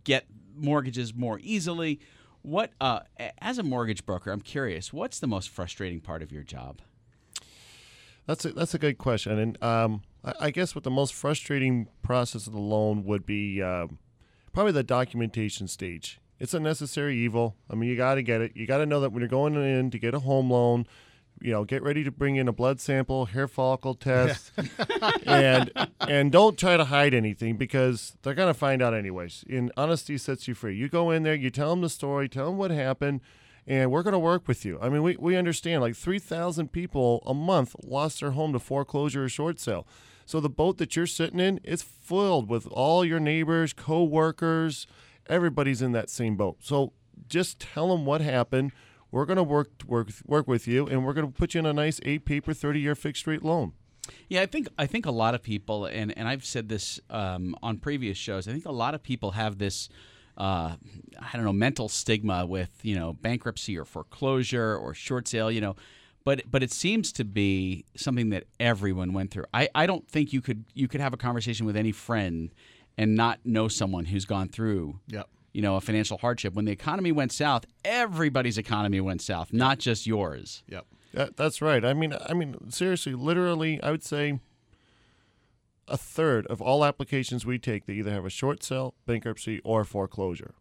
[0.04, 2.00] get mortgages more easily.
[2.42, 3.00] What uh,
[3.40, 4.94] as a mortgage broker, I'm curious.
[4.94, 6.82] What's the most frustrating part of your job?
[8.28, 11.88] That's a, that's a good question, and um, I, I guess what the most frustrating
[12.02, 14.00] process of the loan would be um,
[14.54, 16.20] probably the documentation stage.
[16.40, 17.56] It's a necessary evil.
[17.70, 18.52] I mean, you got to get it.
[18.56, 20.86] You got to know that when you're going in to get a home loan,
[21.42, 24.52] you know, get ready to bring in a blood sample, hair follicle test,
[25.26, 29.44] and and don't try to hide anything because they're gonna find out anyways.
[29.50, 30.76] And honesty sets you free.
[30.76, 33.22] You go in there, you tell them the story, tell them what happened,
[33.68, 34.80] and we're gonna work with you.
[34.82, 38.60] I mean, we we understand like three thousand people a month lost their home to
[38.60, 39.88] foreclosure or short sale.
[40.26, 44.88] So the boat that you're sitting in is filled with all your neighbors, co-workers,
[45.28, 46.58] everybody's in that same boat.
[46.62, 46.94] So
[47.28, 48.72] just tell them what happened.
[49.12, 51.66] We're going to work work work with you, and we're going to put you in
[51.66, 53.74] a nice A paper, thirty year fixed rate loan.
[54.28, 57.56] Yeah, I think I think a lot of people, and, and I've said this um,
[57.62, 58.48] on previous shows.
[58.48, 59.88] I think a lot of people have this,
[60.38, 60.76] uh,
[61.20, 65.52] I don't know, mental stigma with you know bankruptcy or foreclosure or short sale.
[65.52, 65.76] You know,
[66.26, 69.46] but but it seems to be something that everyone went through.
[69.54, 72.52] I, I don't think you could you could have a conversation with any friend
[72.98, 75.00] and not know someone who's gone through.
[75.08, 75.28] Yep.
[75.54, 76.54] You know, a financial hardship.
[76.56, 80.64] When the economy went south, everybody's economy went south, not just yours.
[80.68, 80.86] Yep.
[81.14, 81.86] That, that's right.
[81.86, 84.40] I mean, I mean, seriously, literally, I would say
[85.88, 89.84] a third of all applications we take, they either have a short sale, bankruptcy, or
[89.84, 90.56] foreclosure.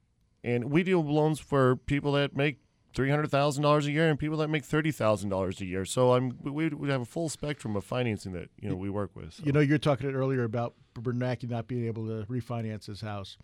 [0.44, 2.58] And we do loans for people that make
[2.94, 5.84] three hundred thousand dollars a year and people that make thirty thousand dollars a year.
[5.84, 9.12] So I'm we, we have a full spectrum of financing that you know we work
[9.14, 9.34] with.
[9.34, 9.44] So.
[9.44, 13.38] You know, you're talking earlier about Bernanke not being able to refinance his house.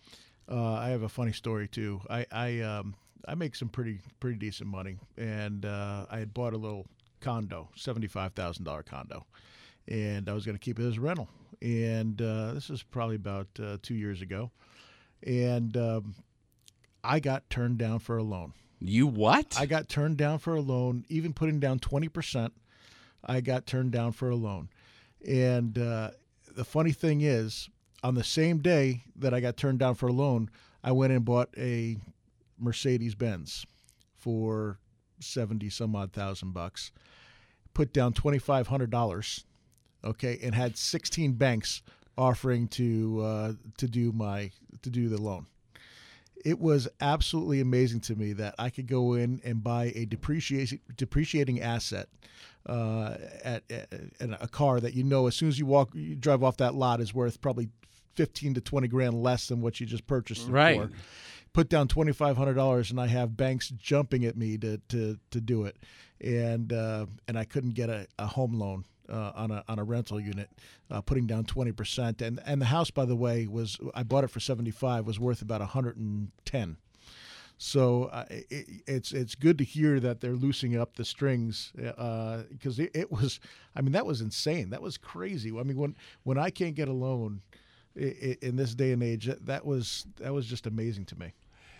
[0.51, 2.01] Uh, I have a funny story too.
[2.11, 2.95] I I, um,
[3.27, 6.87] I make some pretty pretty decent money, and uh, I had bought a little
[7.21, 9.27] condo, seventy five thousand dollar condo,
[9.87, 11.29] and I was going to keep it as rental.
[11.61, 14.53] And uh, this is probably about uh, two years ago,
[15.27, 16.14] and um,
[17.03, 18.53] I got turned down for a loan.
[18.81, 19.57] You what?
[19.59, 22.51] I got turned down for a loan, even putting down 20%.
[23.25, 24.68] I got turned down for a loan.
[25.27, 26.11] And uh,
[26.55, 27.68] the funny thing is,
[28.05, 30.49] on the same day that I got turned down for a loan,
[30.85, 31.97] I went and bought a
[32.59, 33.66] Mercedes Benz
[34.16, 34.79] for
[35.21, 36.92] 70 some odd thousand bucks,
[37.75, 39.44] put down $2,500,
[40.09, 41.83] okay, and had 16 banks
[42.16, 44.51] offering to uh, to do my
[44.83, 45.47] to do the loan
[46.44, 50.81] it was absolutely amazing to me that I could go in and buy a depreciating
[50.97, 52.09] depreciating asset
[52.66, 56.14] uh, at, at, at, a car that you know as soon as you walk you
[56.14, 57.68] drive off that lot is worth probably
[58.14, 60.81] fifteen to twenty grand less than what you just purchased it right.
[60.81, 60.90] for.
[61.53, 65.18] Put down twenty five hundred dollars, and I have banks jumping at me to to,
[65.31, 65.77] to do it,
[66.21, 69.85] and uh, and I couldn't get a, a home loan uh, on a on a
[69.85, 70.51] rental unit,
[70.90, 72.23] uh, putting down twenty percent.
[72.23, 75.18] And and the house, by the way, was I bought it for seventy five, was
[75.18, 76.77] worth about hundred and ten.
[77.59, 82.79] So uh, it, it's it's good to hear that they're loosening up the strings because
[82.79, 83.40] it, it, was
[83.75, 86.87] I mean that was insane that was crazy I mean when when I can't get
[86.87, 87.42] a loan
[87.97, 91.35] in this day and age that, that was that was just amazing to me.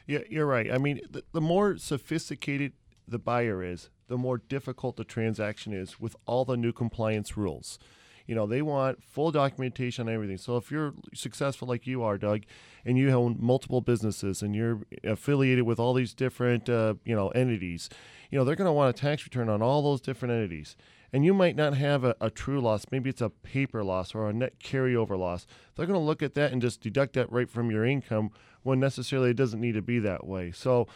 [0.08, 0.70] Yeah, you're right.
[0.70, 2.72] I mean the, the more sophisticated
[3.06, 7.78] the buyer is, the more difficult the transaction is with all the new compliance rules.
[8.26, 10.36] You know, they want full documentation on everything.
[10.36, 12.42] So if you're successful like you are, Doug,
[12.84, 17.28] and you own multiple businesses and you're affiliated with all these different, uh, you know,
[17.28, 17.88] entities,
[18.30, 20.76] you know, they're going to want a tax return on all those different entities.
[21.10, 22.84] And you might not have a, a true loss.
[22.90, 25.46] Maybe it's a paper loss or a net carryover loss.
[25.74, 28.30] They're going to look at that and just deduct that right from your income
[28.62, 30.52] when necessarily it doesn't need to be that way.
[30.52, 30.86] So,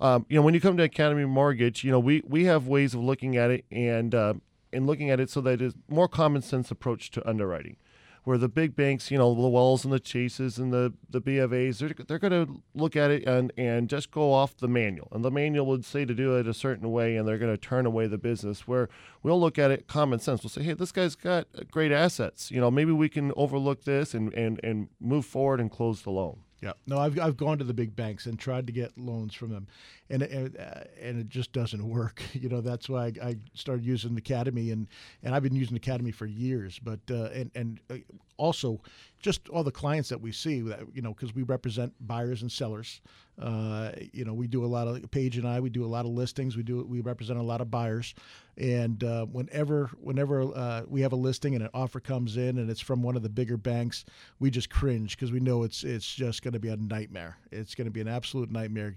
[0.00, 2.94] um, you know, when you come to Academy Mortgage, you know, we, we have ways
[2.94, 4.34] of looking at it and uh,
[4.72, 7.76] and looking at it so that it's more common sense approach to underwriting.
[8.24, 11.78] Where the big banks, you know, the Wells and the Chases and the the BofA's,
[11.78, 15.06] they're, they're going to look at it and, and just go off the manual.
[15.12, 17.56] And the manual would say to do it a certain way, and they're going to
[17.56, 18.66] turn away the business.
[18.66, 18.88] Where
[19.22, 20.42] we'll look at it common sense.
[20.42, 22.50] We'll say, hey, this guy's got great assets.
[22.50, 26.10] You know, maybe we can overlook this and, and, and move forward and close the
[26.10, 26.40] loan.
[26.62, 29.50] Yeah, no, I've I've gone to the big banks and tried to get loans from
[29.50, 29.66] them,
[30.08, 32.22] and and, uh, and it just doesn't work.
[32.32, 34.86] You know, that's why I, I, started using Academy, and,
[35.22, 36.78] and I've been using Academy for years.
[36.82, 37.96] But uh, and and uh,
[38.38, 38.80] also
[39.20, 42.50] just all the clients that we see that you know because we represent buyers and
[42.50, 43.02] sellers.
[43.38, 45.60] Uh, you know, we do a lot of Paige and I.
[45.60, 46.56] We do a lot of listings.
[46.56, 48.14] We do we represent a lot of buyers,
[48.56, 52.70] and uh, whenever whenever uh, we have a listing and an offer comes in and
[52.70, 54.06] it's from one of the bigger banks,
[54.40, 57.36] we just cringe because we know it's it's just going to be a nightmare.
[57.52, 58.96] It's going to be an absolute nightmare.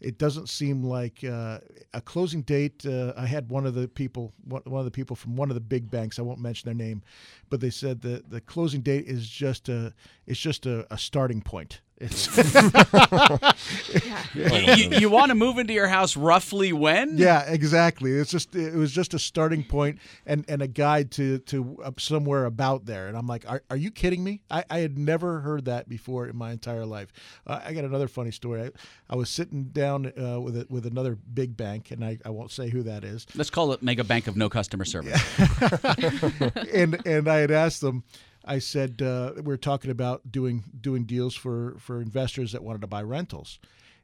[0.00, 1.58] It doesn't seem like uh,
[1.92, 2.86] a closing date.
[2.86, 5.60] Uh, I had one of the people one of the people from one of the
[5.60, 6.20] big banks.
[6.20, 7.02] I won't mention their name,
[7.50, 9.92] but they said that the closing date is just a
[10.28, 11.80] it's just a, a starting point.
[14.34, 17.16] you, you want to move into your house roughly when?
[17.16, 18.12] Yeah, exactly.
[18.12, 21.92] It's just it was just a starting point and, and a guide to to uh,
[21.98, 23.06] somewhere about there.
[23.06, 24.42] And I'm like, are, are you kidding me?
[24.50, 27.12] I, I had never heard that before in my entire life.
[27.46, 28.64] Uh, I got another funny story.
[28.64, 28.70] I,
[29.08, 32.50] I was sitting down uh, with a, with another big bank, and I, I won't
[32.50, 33.26] say who that is.
[33.36, 35.22] Let's call it Mega Bank of No Customer Service.
[36.74, 38.02] and and I had asked them.
[38.44, 42.80] I said uh, we are talking about doing doing deals for for investors that wanted
[42.80, 43.58] to buy rentals,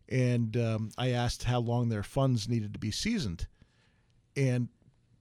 [0.08, 3.46] and um, I asked how long their funds needed to be seasoned,
[4.36, 4.68] and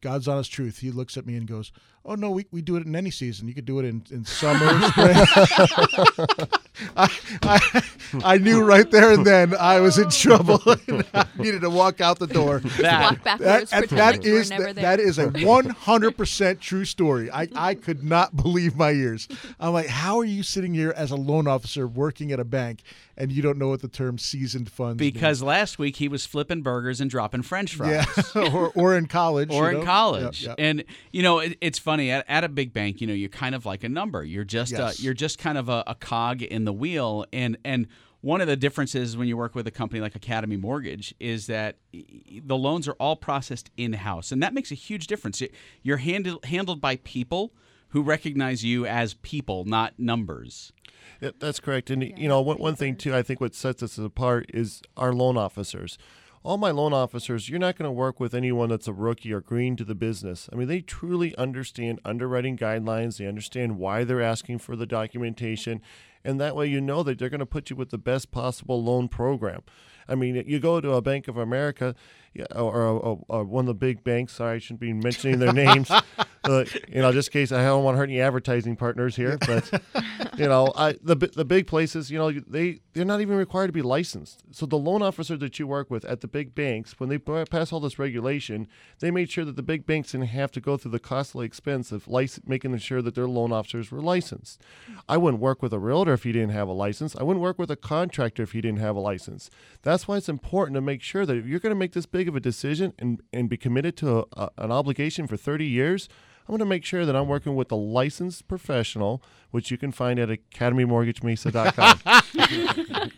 [0.01, 1.71] God's honest truth, he looks at me and goes,
[2.05, 3.47] "Oh no, we, we do it in any season.
[3.47, 6.47] You could do it in in summer, spring."
[6.97, 7.09] I,
[7.43, 7.81] I,
[8.23, 10.61] I knew right there and then I was in trouble.
[10.87, 12.59] and I needed to walk out the door.
[12.59, 14.97] That- Walk backwards, that, pretend that like you were is never that, there.
[14.97, 17.31] that is a 100% true story.
[17.31, 19.27] I, I could not believe my ears.
[19.59, 22.81] I'm like, how are you sitting here as a loan officer working at a bank
[23.15, 25.11] and you don't know what the term seasoned funds mean?
[25.13, 28.05] Because last week he was flipping burgers and dropping French fries.
[28.35, 29.85] yeah, or, or in college, or you in know?
[29.85, 30.41] college.
[30.43, 30.55] Yep, yep.
[30.59, 33.01] And you know, it, it's funny at, at a big bank.
[33.01, 34.23] You know, you're kind of like a number.
[34.23, 35.01] You're just uh, Yes.
[35.01, 37.25] you're just kind of a, a cog in the wheel.
[37.33, 37.87] And and
[38.21, 41.77] one of the differences when you work with a company like Academy Mortgage is that
[41.93, 45.41] y- y- the loans are all processed in house, and that makes a huge difference.
[45.81, 47.53] You're handled handled by people
[47.89, 50.73] who recognize you as people, not numbers.
[51.21, 51.89] Yeah, that's correct.
[51.89, 55.13] And you know, one, one thing too, I think what sets us apart is our
[55.13, 55.97] loan officers.
[56.43, 59.41] All my loan officers, you're not going to work with anyone that's a rookie or
[59.41, 60.47] green to the business.
[60.51, 63.17] I mean, they truly understand underwriting guidelines.
[63.17, 65.81] They understand why they're asking for the documentation,
[66.27, 68.83] and that way you know that they're going to put you with the best possible
[68.83, 69.63] loan program.
[70.09, 71.95] I mean, you go to a Bank of America
[72.37, 74.33] yeah, or, or, or one of the big banks.
[74.33, 75.89] Sorry, I shouldn't be mentioning their names.
[76.43, 79.39] uh, you know, just in case I don't want to hurt any advertising partners here.
[79.39, 79.81] But
[80.37, 83.73] you know, I, the the big places, you know, they they're not even required to
[83.73, 84.43] be licensed.
[84.51, 87.73] So the loan officer that you work with at the big banks, when they pass
[87.73, 88.67] all this regulation,
[88.99, 91.91] they made sure that the big banks didn't have to go through the costly expense
[91.91, 94.61] of lic- making sure that their loan officers were licensed.
[95.09, 97.15] I wouldn't work with a realtor if he didn't have a license.
[97.15, 99.49] I wouldn't work with a contractor if he didn't have a license.
[99.81, 102.26] That's why it's important to make sure that if you're going to make this big
[102.27, 106.09] of a decision and, and be committed to a, a, an obligation for 30 years,
[106.47, 109.21] I'm going to make sure that I'm working with a licensed professional,
[109.57, 111.99] which you can find at academymortgagemesa.com.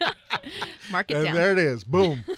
[0.89, 1.35] Mark it and down.
[1.35, 1.83] there it is.
[1.83, 2.23] Boom.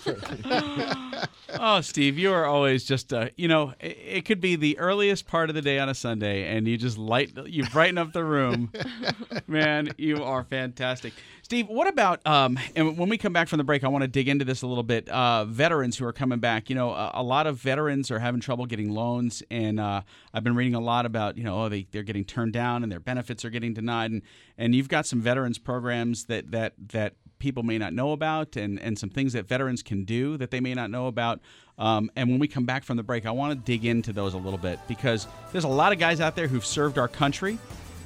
[1.60, 5.28] Oh, Steve, you are always just uh, you know, it, it could be the earliest
[5.28, 8.24] part of the day on a Sunday, and you just light, you brighten up the
[8.24, 8.72] room.
[9.48, 11.68] Man, you are fantastic, Steve.
[11.68, 12.58] What about um?
[12.76, 14.68] And when we come back from the break, I want to dig into this a
[14.68, 15.10] little bit.
[15.10, 18.40] Uh, veterans who are coming back, you know, a, a lot of veterans are having
[18.40, 20.02] trouble getting loans, and uh,
[20.34, 22.92] I've been reading a lot about you know, oh, they they're getting turned down and
[22.92, 24.22] their benefits are getting denied, and
[24.58, 28.80] and you've got some veterans programs that that that people may not know about and,
[28.80, 31.42] and some things that veterans can do that they may not know about.
[31.78, 34.36] Um, and when we come back from the break, I want to dig into those
[34.36, 37.58] a little bit because there's a lot of guys out there who've served our country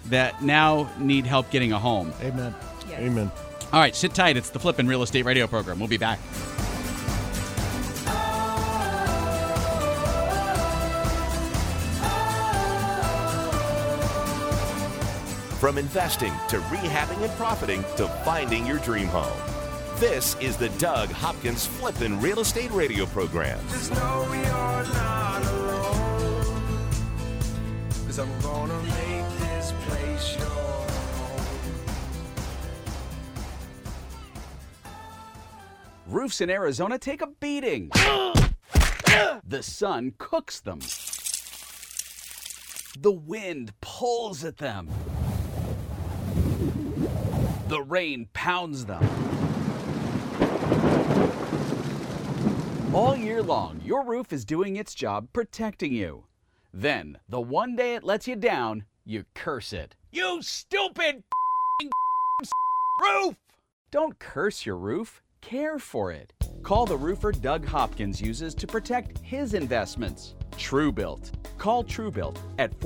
[0.06, 2.14] that now need help getting a home.
[2.22, 2.56] Amen.
[2.92, 3.32] Amen.
[3.74, 4.38] All right, sit tight.
[4.38, 5.80] It's the Flippin' Real Estate Radio program.
[5.80, 6.20] We'll be back.
[15.66, 19.36] From investing to rehabbing and profiting to finding your dream home.
[20.00, 23.60] This is the Doug Hopkins Flippin' Real Estate Radio program.
[23.70, 26.54] Just know you're not alone.
[28.06, 30.88] Cause I'm gonna make this place your home.
[36.06, 37.90] Roofs in Arizona take a beating.
[39.48, 40.78] the sun cooks them.
[43.00, 44.92] The wind pulls at them.
[47.68, 49.04] The rain pounds them.
[52.94, 56.26] All year long, your roof is doing its job protecting you.
[56.72, 59.96] Then, the one day it lets you down, you curse it.
[60.12, 61.24] You stupid
[63.02, 63.36] roof!
[63.90, 66.34] Don't curse your roof, care for it.
[66.62, 70.36] Call the roofer Doug Hopkins uses to protect his investments.
[70.52, 71.32] TrueBuilt.
[71.58, 72.80] Call TrueBuilt at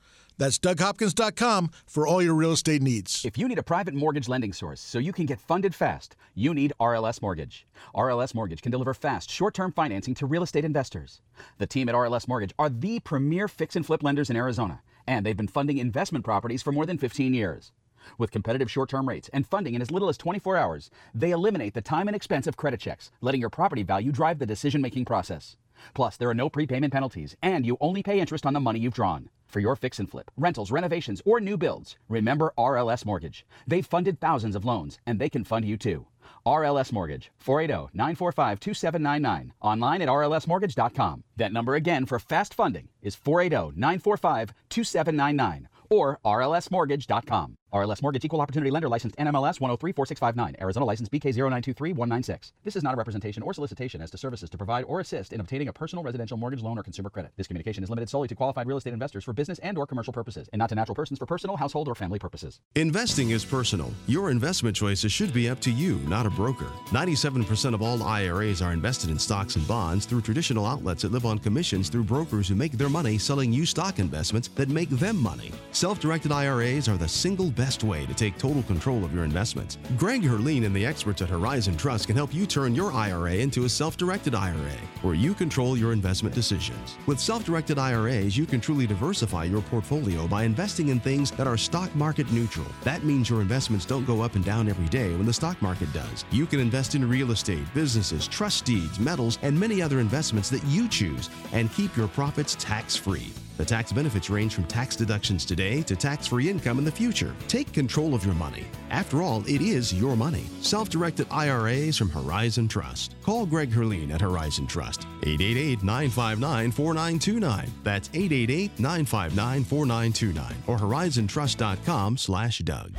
[0.41, 3.23] That's DougHopkins.com for all your real estate needs.
[3.23, 6.55] If you need a private mortgage lending source so you can get funded fast, you
[6.55, 7.67] need RLS Mortgage.
[7.93, 11.21] RLS Mortgage can deliver fast, short term financing to real estate investors.
[11.59, 15.23] The team at RLS Mortgage are the premier fix and flip lenders in Arizona, and
[15.23, 17.71] they've been funding investment properties for more than 15 years.
[18.17, 21.75] With competitive short term rates and funding in as little as 24 hours, they eliminate
[21.75, 25.05] the time and expense of credit checks, letting your property value drive the decision making
[25.05, 25.55] process.
[25.93, 28.93] Plus, there are no prepayment penalties, and you only pay interest on the money you've
[28.93, 29.29] drawn.
[29.47, 33.45] For your fix and flip, rentals, renovations, or new builds, remember RLS Mortgage.
[33.67, 36.07] They've funded thousands of loans, and they can fund you too.
[36.45, 39.53] RLS Mortgage, 480 945 2799.
[39.61, 41.23] Online at rlsmortgage.com.
[41.35, 47.57] That number again for fast funding is 480 945 2799 or rlsmortgage.com.
[47.73, 50.61] RLS Mortgage Equal Opportunity Lender Licensed NMLS 1034659.
[50.61, 52.51] Arizona License BK0923196.
[52.65, 55.39] This is not a representation or solicitation as to services to provide or assist in
[55.39, 57.31] obtaining a personal residential mortgage loan or consumer credit.
[57.37, 60.11] This communication is limited solely to qualified real estate investors for business and or commercial
[60.11, 62.59] purposes and not to natural persons for personal, household, or family purposes.
[62.75, 63.93] Investing is personal.
[64.05, 66.67] Your investment choices should be up to you, not a broker.
[66.87, 71.25] 97% of all IRAs are invested in stocks and bonds through traditional outlets that live
[71.25, 75.15] on commissions through brokers who make their money selling you stock investments that make them
[75.15, 75.51] money.
[75.71, 77.49] Self directed IRAs are the single
[77.83, 79.77] way to take total control of your investments.
[79.97, 83.65] Greg Herlean and the experts at Horizon Trust can help you turn your IRA into
[83.65, 86.97] a self directed IRA where you control your investment decisions.
[87.05, 91.47] With self directed IRAs, you can truly diversify your portfolio by investing in things that
[91.47, 92.67] are stock market neutral.
[92.83, 95.91] That means your investments don't go up and down every day when the stock market
[95.93, 96.25] does.
[96.31, 100.63] You can invest in real estate, businesses, trust deeds, metals, and many other investments that
[100.65, 103.31] you choose and keep your profits tax free.
[103.61, 107.35] The tax benefits range from tax deductions today to tax free income in the future.
[107.47, 108.65] Take control of your money.
[108.89, 110.45] After all, it is your money.
[110.61, 113.13] Self directed IRAs from Horizon Trust.
[113.21, 115.01] Call Greg Herlean at Horizon Trust.
[115.21, 117.71] 888 959 4929.
[117.83, 122.91] That's 888 959 4929 or horizontrust.com slash Doug.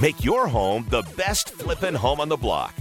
[0.00, 2.74] Make your home the best flippin' home on the block.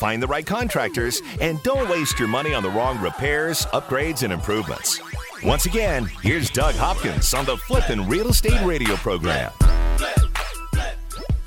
[0.00, 4.32] Find the right contractors and don't waste your money on the wrong repairs, upgrades, and
[4.32, 4.98] improvements.
[5.44, 9.52] Once again, here's Doug Hopkins on the Flippin' Real Estate Radio program.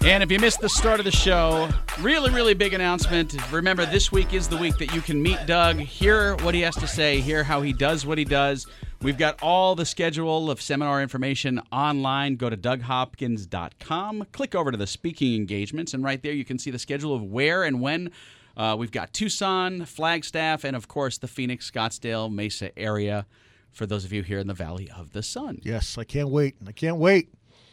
[0.06, 1.68] And if you missed the start of the show,
[2.00, 3.36] really, really big announcement.
[3.52, 6.76] Remember, this week is the week that you can meet Doug, hear what he has
[6.76, 8.68] to say, hear how he does what he does.
[9.02, 12.36] We've got all the schedule of seminar information online.
[12.36, 16.70] Go to DougHopkins.com, click over to the speaking engagements, and right there you can see
[16.70, 18.12] the schedule of where and when.
[18.56, 23.26] Uh, we've got Tucson, Flagstaff, and of course the Phoenix, Scottsdale, Mesa area
[23.72, 25.60] for those of you here in the Valley of the Sun.
[25.64, 26.56] Yes, I can't wait.
[26.68, 27.30] I can't wait.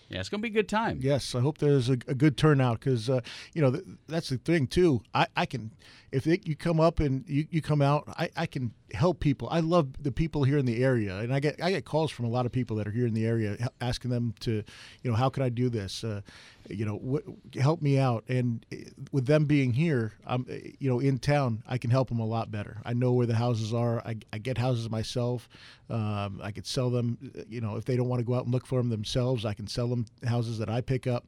[0.08, 0.98] Yeah, it's going to be a good time.
[1.02, 3.20] Yes, I hope there's a, a good turnout because uh,
[3.54, 5.02] you know th- that's the thing too.
[5.14, 5.70] I, I can
[6.12, 9.48] if it, you come up and you, you come out, I, I can help people.
[9.50, 12.24] I love the people here in the area, and I get I get calls from
[12.24, 14.62] a lot of people that are here in the area asking them to,
[15.02, 16.02] you know, how can I do this?
[16.02, 16.20] Uh,
[16.68, 18.24] you know, wh- help me out.
[18.28, 18.76] And uh,
[19.12, 22.26] with them being here, I'm uh, you know in town, I can help them a
[22.26, 22.78] lot better.
[22.84, 24.00] I know where the houses are.
[24.04, 25.48] I, I get houses myself.
[25.88, 27.18] Um, I could sell them.
[27.38, 29.44] uh, You know, if they don't want to go out and look for them themselves,
[29.44, 31.24] I can sell them houses that I pick up.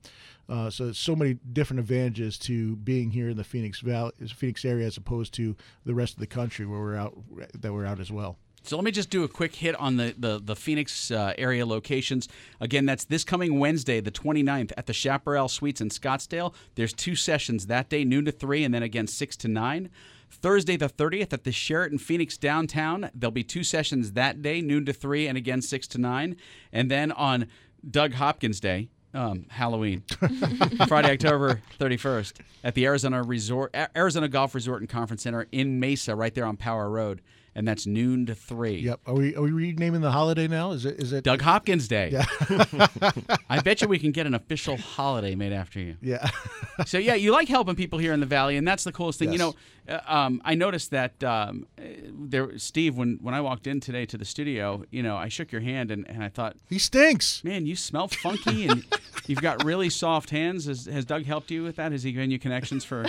[0.49, 4.87] Uh, so so many different advantages to being here in the Phoenix Valley, Phoenix area,
[4.87, 7.17] as opposed to the rest of the country where we're out
[7.61, 8.37] that we're out as well.
[8.65, 11.67] So let me just do a quick hit on the, the, the Phoenix uh, area
[11.67, 12.29] locations.
[12.61, 16.55] Again, that's this coming Wednesday, the 29th, at the Chaparral Suites in Scottsdale.
[16.77, 19.91] There's two sessions that day, noon to 3, and then again 6 to 9.
[20.31, 23.11] Thursday, the 30th, at the Sheraton Phoenix downtown.
[23.15, 26.37] There'll be two sessions that day, noon to 3, and again 6 to 9.
[26.73, 27.49] And then on
[27.89, 30.03] Doug Hopkins Day, um, Halloween,
[30.89, 32.35] Friday, October 31st,
[32.65, 36.57] at the Arizona Resort, Arizona Golf Resort and Conference Center in Mesa, right there on
[36.57, 37.21] Power Road
[37.55, 38.77] and that's noon to three.
[38.77, 39.01] Yep.
[39.07, 40.73] Are we are we renaming the holiday now?
[40.73, 42.11] Is it is it Doug Hopkins Day?
[42.11, 42.25] Yeah.
[43.51, 45.97] I bet you we can get an official holiday made after you.
[46.01, 46.29] Yeah.
[46.87, 49.33] so yeah, you like helping people here in the valley, and that's the coolest thing.
[49.33, 49.55] You know,
[49.89, 54.07] uh, um, I noticed that um, uh, there, Steve, when when I walked in today
[54.07, 57.45] to the studio, you know, I shook your hand and, and I thought he stinks.
[57.45, 58.85] Man, you smell funky, and
[59.27, 60.67] you've got really soft hands.
[60.67, 61.93] Has, has Doug helped you with that?
[61.93, 63.05] Has he given you connections for?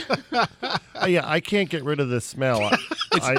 [1.08, 2.62] Yeah, I can't get rid of the smell.
[2.64, 2.78] I,
[3.14, 3.38] I,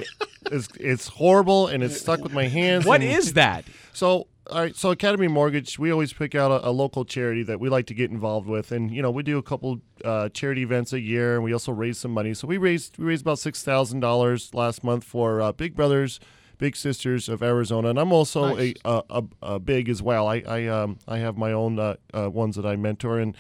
[0.51, 2.85] it's, it's horrible and it's stuck with my hands.
[2.85, 3.65] What and- is that?
[3.93, 7.61] So, all right, so Academy Mortgage, we always pick out a, a local charity that
[7.61, 10.63] we like to get involved with, and you know we do a couple uh, charity
[10.63, 12.35] events a year, and we also raise some money.
[12.35, 16.21] So we raised we raised about six thousand dollars last month for uh, Big Brothers,
[16.59, 18.75] Big Sisters of Arizona, and I'm also Nice.
[18.85, 19.25] a, a, a,
[19.55, 20.27] a big as well.
[20.29, 23.35] I I um I have my own uh, uh, ones that I mentor, and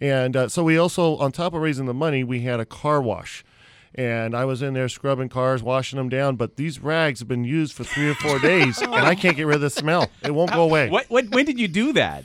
[0.00, 3.00] and uh, so we also on top of raising the money, we had a car
[3.00, 3.44] wash.
[3.96, 7.44] And I was in there scrubbing cars, washing them down, but these rags have been
[7.44, 10.10] used for three or four days, and I can't get rid of the smell.
[10.22, 10.88] It won't go away.
[10.90, 12.24] What, what, when did you do that?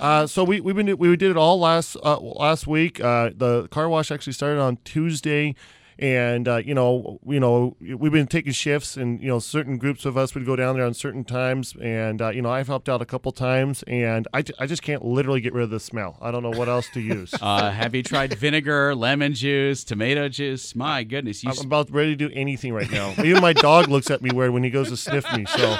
[0.00, 3.00] Uh, so we we been we did it all last uh, last week.
[3.00, 5.56] Uh, the car wash actually started on Tuesday,
[5.98, 10.04] and uh, you know you know we've been taking shifts, and you know certain groups
[10.04, 12.88] of us would go down there on certain times, and uh, you know I've helped
[12.88, 16.16] out a couple times, and I, I just can't literally get rid of the smell.
[16.20, 17.34] I don't know what else to use.
[17.48, 20.74] Uh, have you tried vinegar, lemon juice, tomato juice?
[20.74, 23.14] My goodness, you I'm about ready to do anything right now.
[23.24, 25.46] Even my dog looks at me weird when he goes to sniff me.
[25.46, 25.76] So,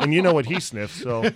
[0.00, 1.02] and you know what he sniffs.
[1.02, 1.24] So,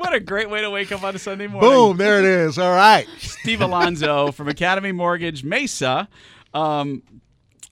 [0.00, 1.70] what a great way to wake up on a Sunday morning.
[1.70, 2.58] Boom, there it is.
[2.58, 3.06] All right.
[3.18, 6.08] Steve Alonzo from Academy Mortgage Mesa.
[6.54, 7.02] Um,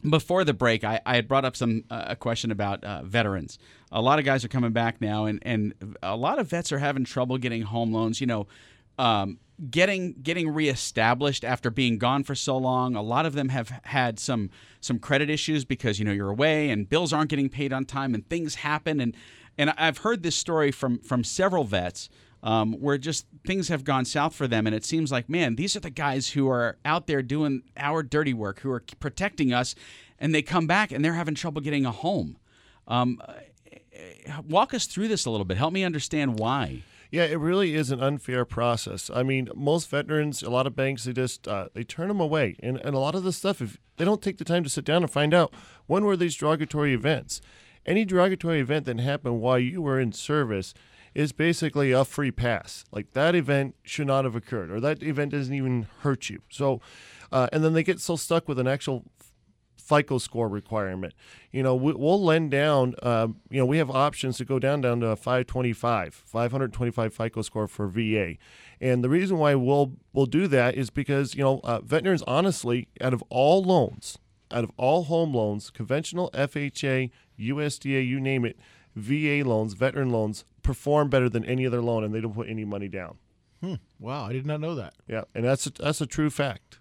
[0.09, 3.59] before the break, I, I had brought up some uh, a question about uh, veterans.
[3.91, 6.79] A lot of guys are coming back now, and, and a lot of vets are
[6.79, 8.21] having trouble getting home loans.
[8.21, 8.47] You know,
[8.99, 9.39] um,
[9.71, 12.95] getting getting reestablished after being gone for so long.
[12.95, 14.51] A lot of them have had some
[14.81, 18.15] some credit issues because you know you're away and bills aren't getting paid on time
[18.15, 19.01] and things happen.
[19.01, 19.17] And
[19.59, 22.09] and I've heard this story from from several vets
[22.43, 24.67] um, where just things have gone south for them.
[24.67, 28.03] And it seems like, man, these are the guys who are out there doing our
[28.03, 29.75] dirty work, who are protecting us,
[30.19, 32.39] and they come back and they're having trouble getting a home.
[32.87, 33.21] Um,
[34.47, 35.57] walk us through this a little bit.
[35.57, 36.83] Help me understand why.
[37.11, 39.11] Yeah, it really is an unfair process.
[39.13, 42.57] I mean, most veterans, a lot of banks, they just uh, they turn them away,
[42.61, 44.85] and and a lot of the stuff, if they don't take the time to sit
[44.85, 45.53] down and find out
[45.87, 47.41] when were these derogatory events,
[47.87, 50.75] any derogatory event that happened while you were in service
[51.15, 52.85] is basically a free pass.
[52.93, 56.41] Like that event should not have occurred, or that event doesn't even hurt you.
[56.49, 56.81] So,
[57.33, 59.05] uh, and then they get so stuck with an actual
[59.89, 61.15] FICO score requirement.
[61.51, 62.95] You know, we, we'll lend down.
[63.03, 67.43] Uh, you know, we have options to go down down to a 525, 525 FICO
[67.43, 68.35] score for VA.
[68.81, 72.89] And the reason why we'll we'll do that is because you know uh, veterans honestly,
[73.01, 74.19] out of all loans,
[74.51, 78.59] out of all home loans, conventional FHA, USDA, you name it,
[78.97, 82.65] VA loans, veteran loans perform better than any other loan, and they don't put any
[82.65, 83.19] money down.
[83.63, 83.75] Hmm.
[83.99, 84.95] Wow, I did not know that.
[85.07, 86.79] Yeah, and that's a, that's a true fact.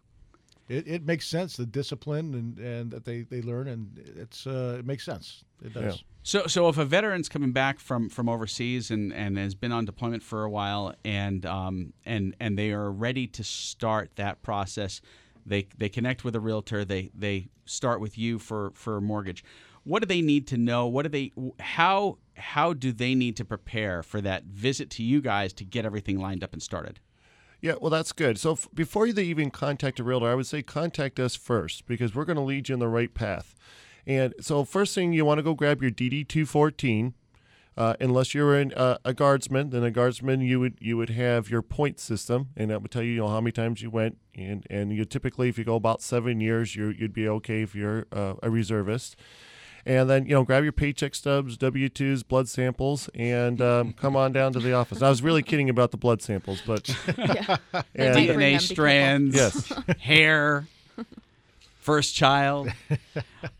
[0.70, 4.76] It, it makes sense the discipline and, and that they, they learn and it's uh,
[4.80, 5.45] it makes sense.
[5.63, 5.95] It does.
[5.95, 6.01] Yeah.
[6.24, 9.86] So, so if a veteran's coming back from, from overseas and, and has been on
[9.86, 14.99] deployment for a while and um, and and they are ready to start that process,
[15.48, 16.86] they they connect with a realtor.
[16.86, 19.43] They they start with you for for a mortgage.
[19.84, 20.86] What do they need to know?
[20.88, 25.22] What do they how how do they need to prepare for that visit to you
[25.22, 27.00] guys to get everything lined up and started?
[27.62, 28.38] Yeah, well, that's good.
[28.38, 32.14] So f- before they even contact a realtor, I would say contact us first because
[32.14, 33.56] we're going to lead you in the right path.
[34.06, 37.14] And so, first thing you want to go grab your DD two fourteen.
[37.78, 41.47] Uh, unless you're in, uh, a guardsman, then a guardsman you would you would have
[41.49, 44.17] your point system, and that would tell you, you know how many times you went,
[44.36, 47.75] and and you typically if you go about seven years, you you'd be okay if
[47.75, 49.15] you're uh, a reservist.
[49.86, 54.15] And then you know grab your paycheck stubs, W twos, blood samples, and um, come
[54.17, 55.01] on down to the office.
[55.03, 57.57] I was really kidding about the blood samples, but Yeah.
[57.95, 59.71] and- DNA strands, Yes.
[59.99, 60.67] hair,
[61.80, 62.69] first child.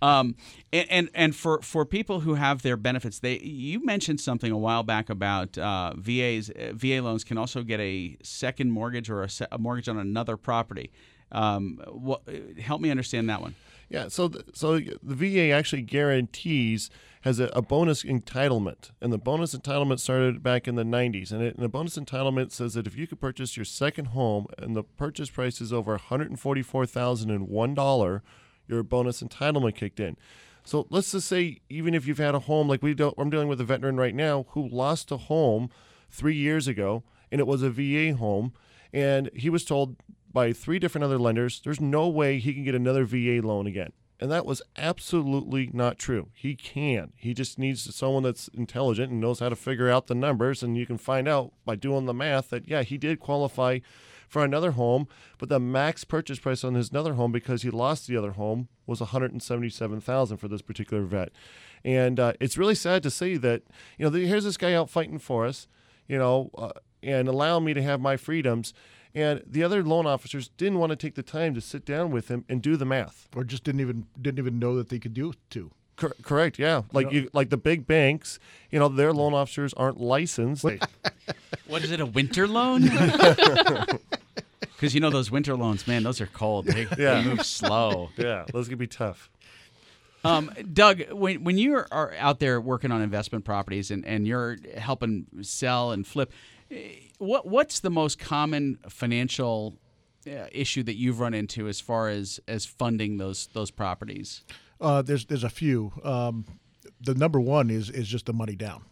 [0.02, 0.36] Um,
[0.74, 4.58] and, and and for for people who have their benefits, they you mentioned something a
[4.58, 9.24] while back about uh, VA's uh, VA loans can also get a second mortgage or
[9.24, 10.92] a, se- a mortgage on another property.
[11.32, 12.22] Um, what,
[12.60, 13.56] help me understand that one.
[13.90, 16.90] Yeah, so th- so the VA actually guarantees
[17.22, 21.42] has a, a bonus entitlement, and the bonus entitlement started back in the 90s, and,
[21.42, 24.76] it, and the bonus entitlement says that if you could purchase your second home and
[24.76, 28.24] the purchase price is over 144,001 dollar,
[28.68, 30.18] your bonus entitlement kicked in.
[30.68, 33.48] So let's just say even if you've had a home like we do, I'm dealing
[33.48, 35.70] with a veteran right now who lost a home
[36.10, 38.52] three years ago, and it was a VA home,
[38.92, 39.96] and he was told
[40.34, 43.94] by three different other lenders, there's no way he can get another VA loan again.
[44.20, 46.32] And that was absolutely not true.
[46.34, 47.14] He can.
[47.16, 50.64] He just needs someone that's intelligent and knows how to figure out the numbers.
[50.64, 53.80] And you can find out by doing the math that, yeah, he did qualify
[54.28, 55.08] for another home,
[55.38, 58.68] but the max purchase price on his other home because he lost the other home
[58.86, 61.30] was 177,000 for this particular vet.
[61.84, 63.64] And uh, it's really sad to see that,
[63.98, 65.68] you know, here's this guy out fighting for us,
[66.08, 66.72] you know, uh,
[67.02, 68.74] and allowing me to have my freedoms.
[69.16, 72.28] And the other loan officers didn't want to take the time to sit down with
[72.28, 73.30] him and do the math.
[73.36, 75.72] Or just didn't even didn't even know that they could do too.
[75.98, 76.84] Cor- correct, yeah.
[76.94, 78.40] Like know- you, like the big banks,
[78.72, 80.66] you know, their loan officers aren't licensed.
[81.68, 82.00] What is it?
[82.00, 82.84] A winter loan?
[84.60, 86.68] Because you know those winter loans, man, those are cold.
[86.68, 87.22] They, Yeah.
[87.22, 88.10] they move slow.
[88.18, 89.30] yeah, those could be tough.
[90.24, 94.58] Um, Doug, when when you are out there working on investment properties and, and you're
[94.78, 96.32] helping sell and flip,
[96.70, 99.78] eh, what what's the most common financial
[100.28, 104.44] uh, issue that you've run into as far as as funding those those properties?
[104.80, 105.92] Uh, there's there's a few.
[106.04, 106.46] Um,
[107.02, 108.84] the number one is is just the money down.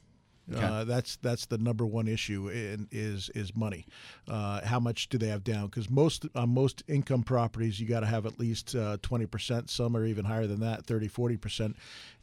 [0.54, 0.64] Okay.
[0.64, 3.88] Uh, that's that's the number one issue in, is is money.
[4.28, 5.66] Uh, how much do they have down?
[5.66, 9.72] Because most on most income properties, you got to have at least uh, twenty percent.
[9.72, 11.78] Some are even higher than that, 30, 40 percent,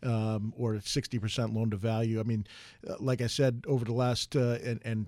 [0.05, 2.21] um, or sixty percent loan to value.
[2.21, 2.47] I mean,
[2.89, 5.07] uh, like I said, over the last uh, and and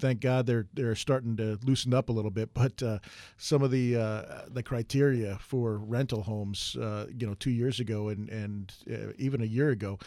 [0.00, 2.52] thank God they're they're starting to loosen up a little bit.
[2.54, 2.98] But uh,
[3.36, 8.08] some of the uh, the criteria for rental homes, uh, you know, two years ago
[8.08, 9.98] and and uh, even a year ago,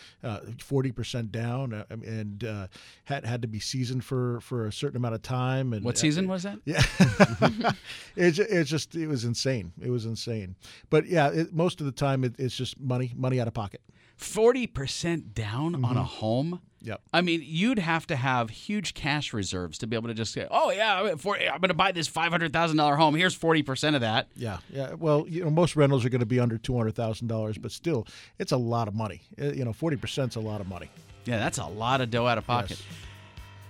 [0.60, 2.68] forty percent down, uh, and uh,
[3.06, 5.74] had had to be seasoned for for a certain amount of time.
[5.74, 6.60] And What season was that?
[6.66, 6.84] Yeah,
[8.16, 9.74] it's it's just it was insane.
[9.82, 10.56] It was insane.
[10.90, 13.82] But yeah, it, most of the time it, it's just money money out of pocket.
[14.18, 16.06] Forty percent down on a Mhm.
[16.06, 16.62] home.
[16.86, 17.02] Yep.
[17.14, 20.46] I mean, you'd have to have huge cash reserves to be able to just say,
[20.52, 23.16] "Oh yeah, I'm going to buy this five hundred thousand dollar home.
[23.16, 24.94] Here's forty percent of that." Yeah, yeah.
[24.94, 27.72] Well, you know, most rentals are going to be under two hundred thousand dollars, but
[27.72, 28.06] still,
[28.38, 29.22] it's a lot of money.
[29.42, 30.90] Uh, You know, forty percent's a lot of money.
[31.26, 32.82] Yeah, that's a lot of dough out of pocket.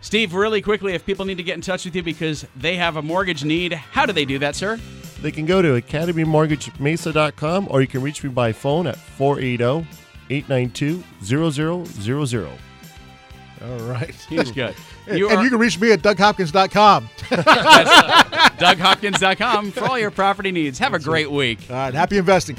[0.01, 2.97] Steve, really quickly, if people need to get in touch with you because they have
[2.97, 4.77] a mortgage need, how do they do that, sir?
[5.21, 9.87] They can go to academymortgagemesa.com or you can reach me by phone at oh, 480
[10.29, 12.47] 892 0000.
[13.65, 14.13] All right.
[14.29, 14.75] He's good.
[15.07, 17.09] and, You and are- you can reach me at DougHopkins.com.
[17.29, 17.89] That's
[18.61, 20.79] DougHopkins.com for all your property needs.
[20.79, 21.59] Have a great week.
[21.69, 21.93] All right.
[21.93, 22.57] Happy investing.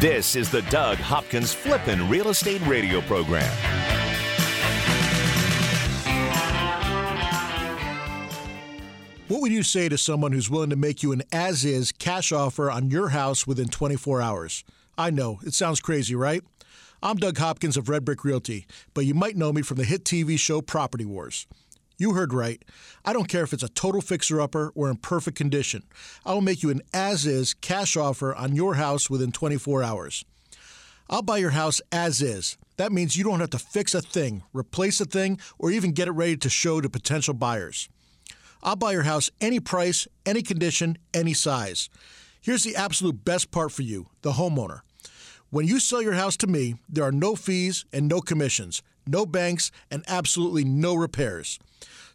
[0.00, 3.52] This is the Doug Hopkins Flippin' Real Estate Radio Program.
[9.26, 12.30] What would you say to someone who's willing to make you an as is cash
[12.30, 14.62] offer on your house within 24 hours?
[14.96, 16.44] I know, it sounds crazy, right?
[17.02, 20.04] I'm Doug Hopkins of Red Brick Realty, but you might know me from the hit
[20.04, 21.48] TV show Property Wars.
[22.00, 22.64] You heard right.
[23.04, 25.82] I don't care if it's a total fixer upper or in perfect condition.
[26.24, 30.24] I will make you an as is cash offer on your house within 24 hours.
[31.10, 32.56] I'll buy your house as is.
[32.76, 36.06] That means you don't have to fix a thing, replace a thing, or even get
[36.06, 37.88] it ready to show to potential buyers.
[38.62, 41.90] I'll buy your house any price, any condition, any size.
[42.40, 44.80] Here's the absolute best part for you, the homeowner.
[45.50, 49.26] When you sell your house to me, there are no fees and no commissions, no
[49.26, 51.58] banks, and absolutely no repairs.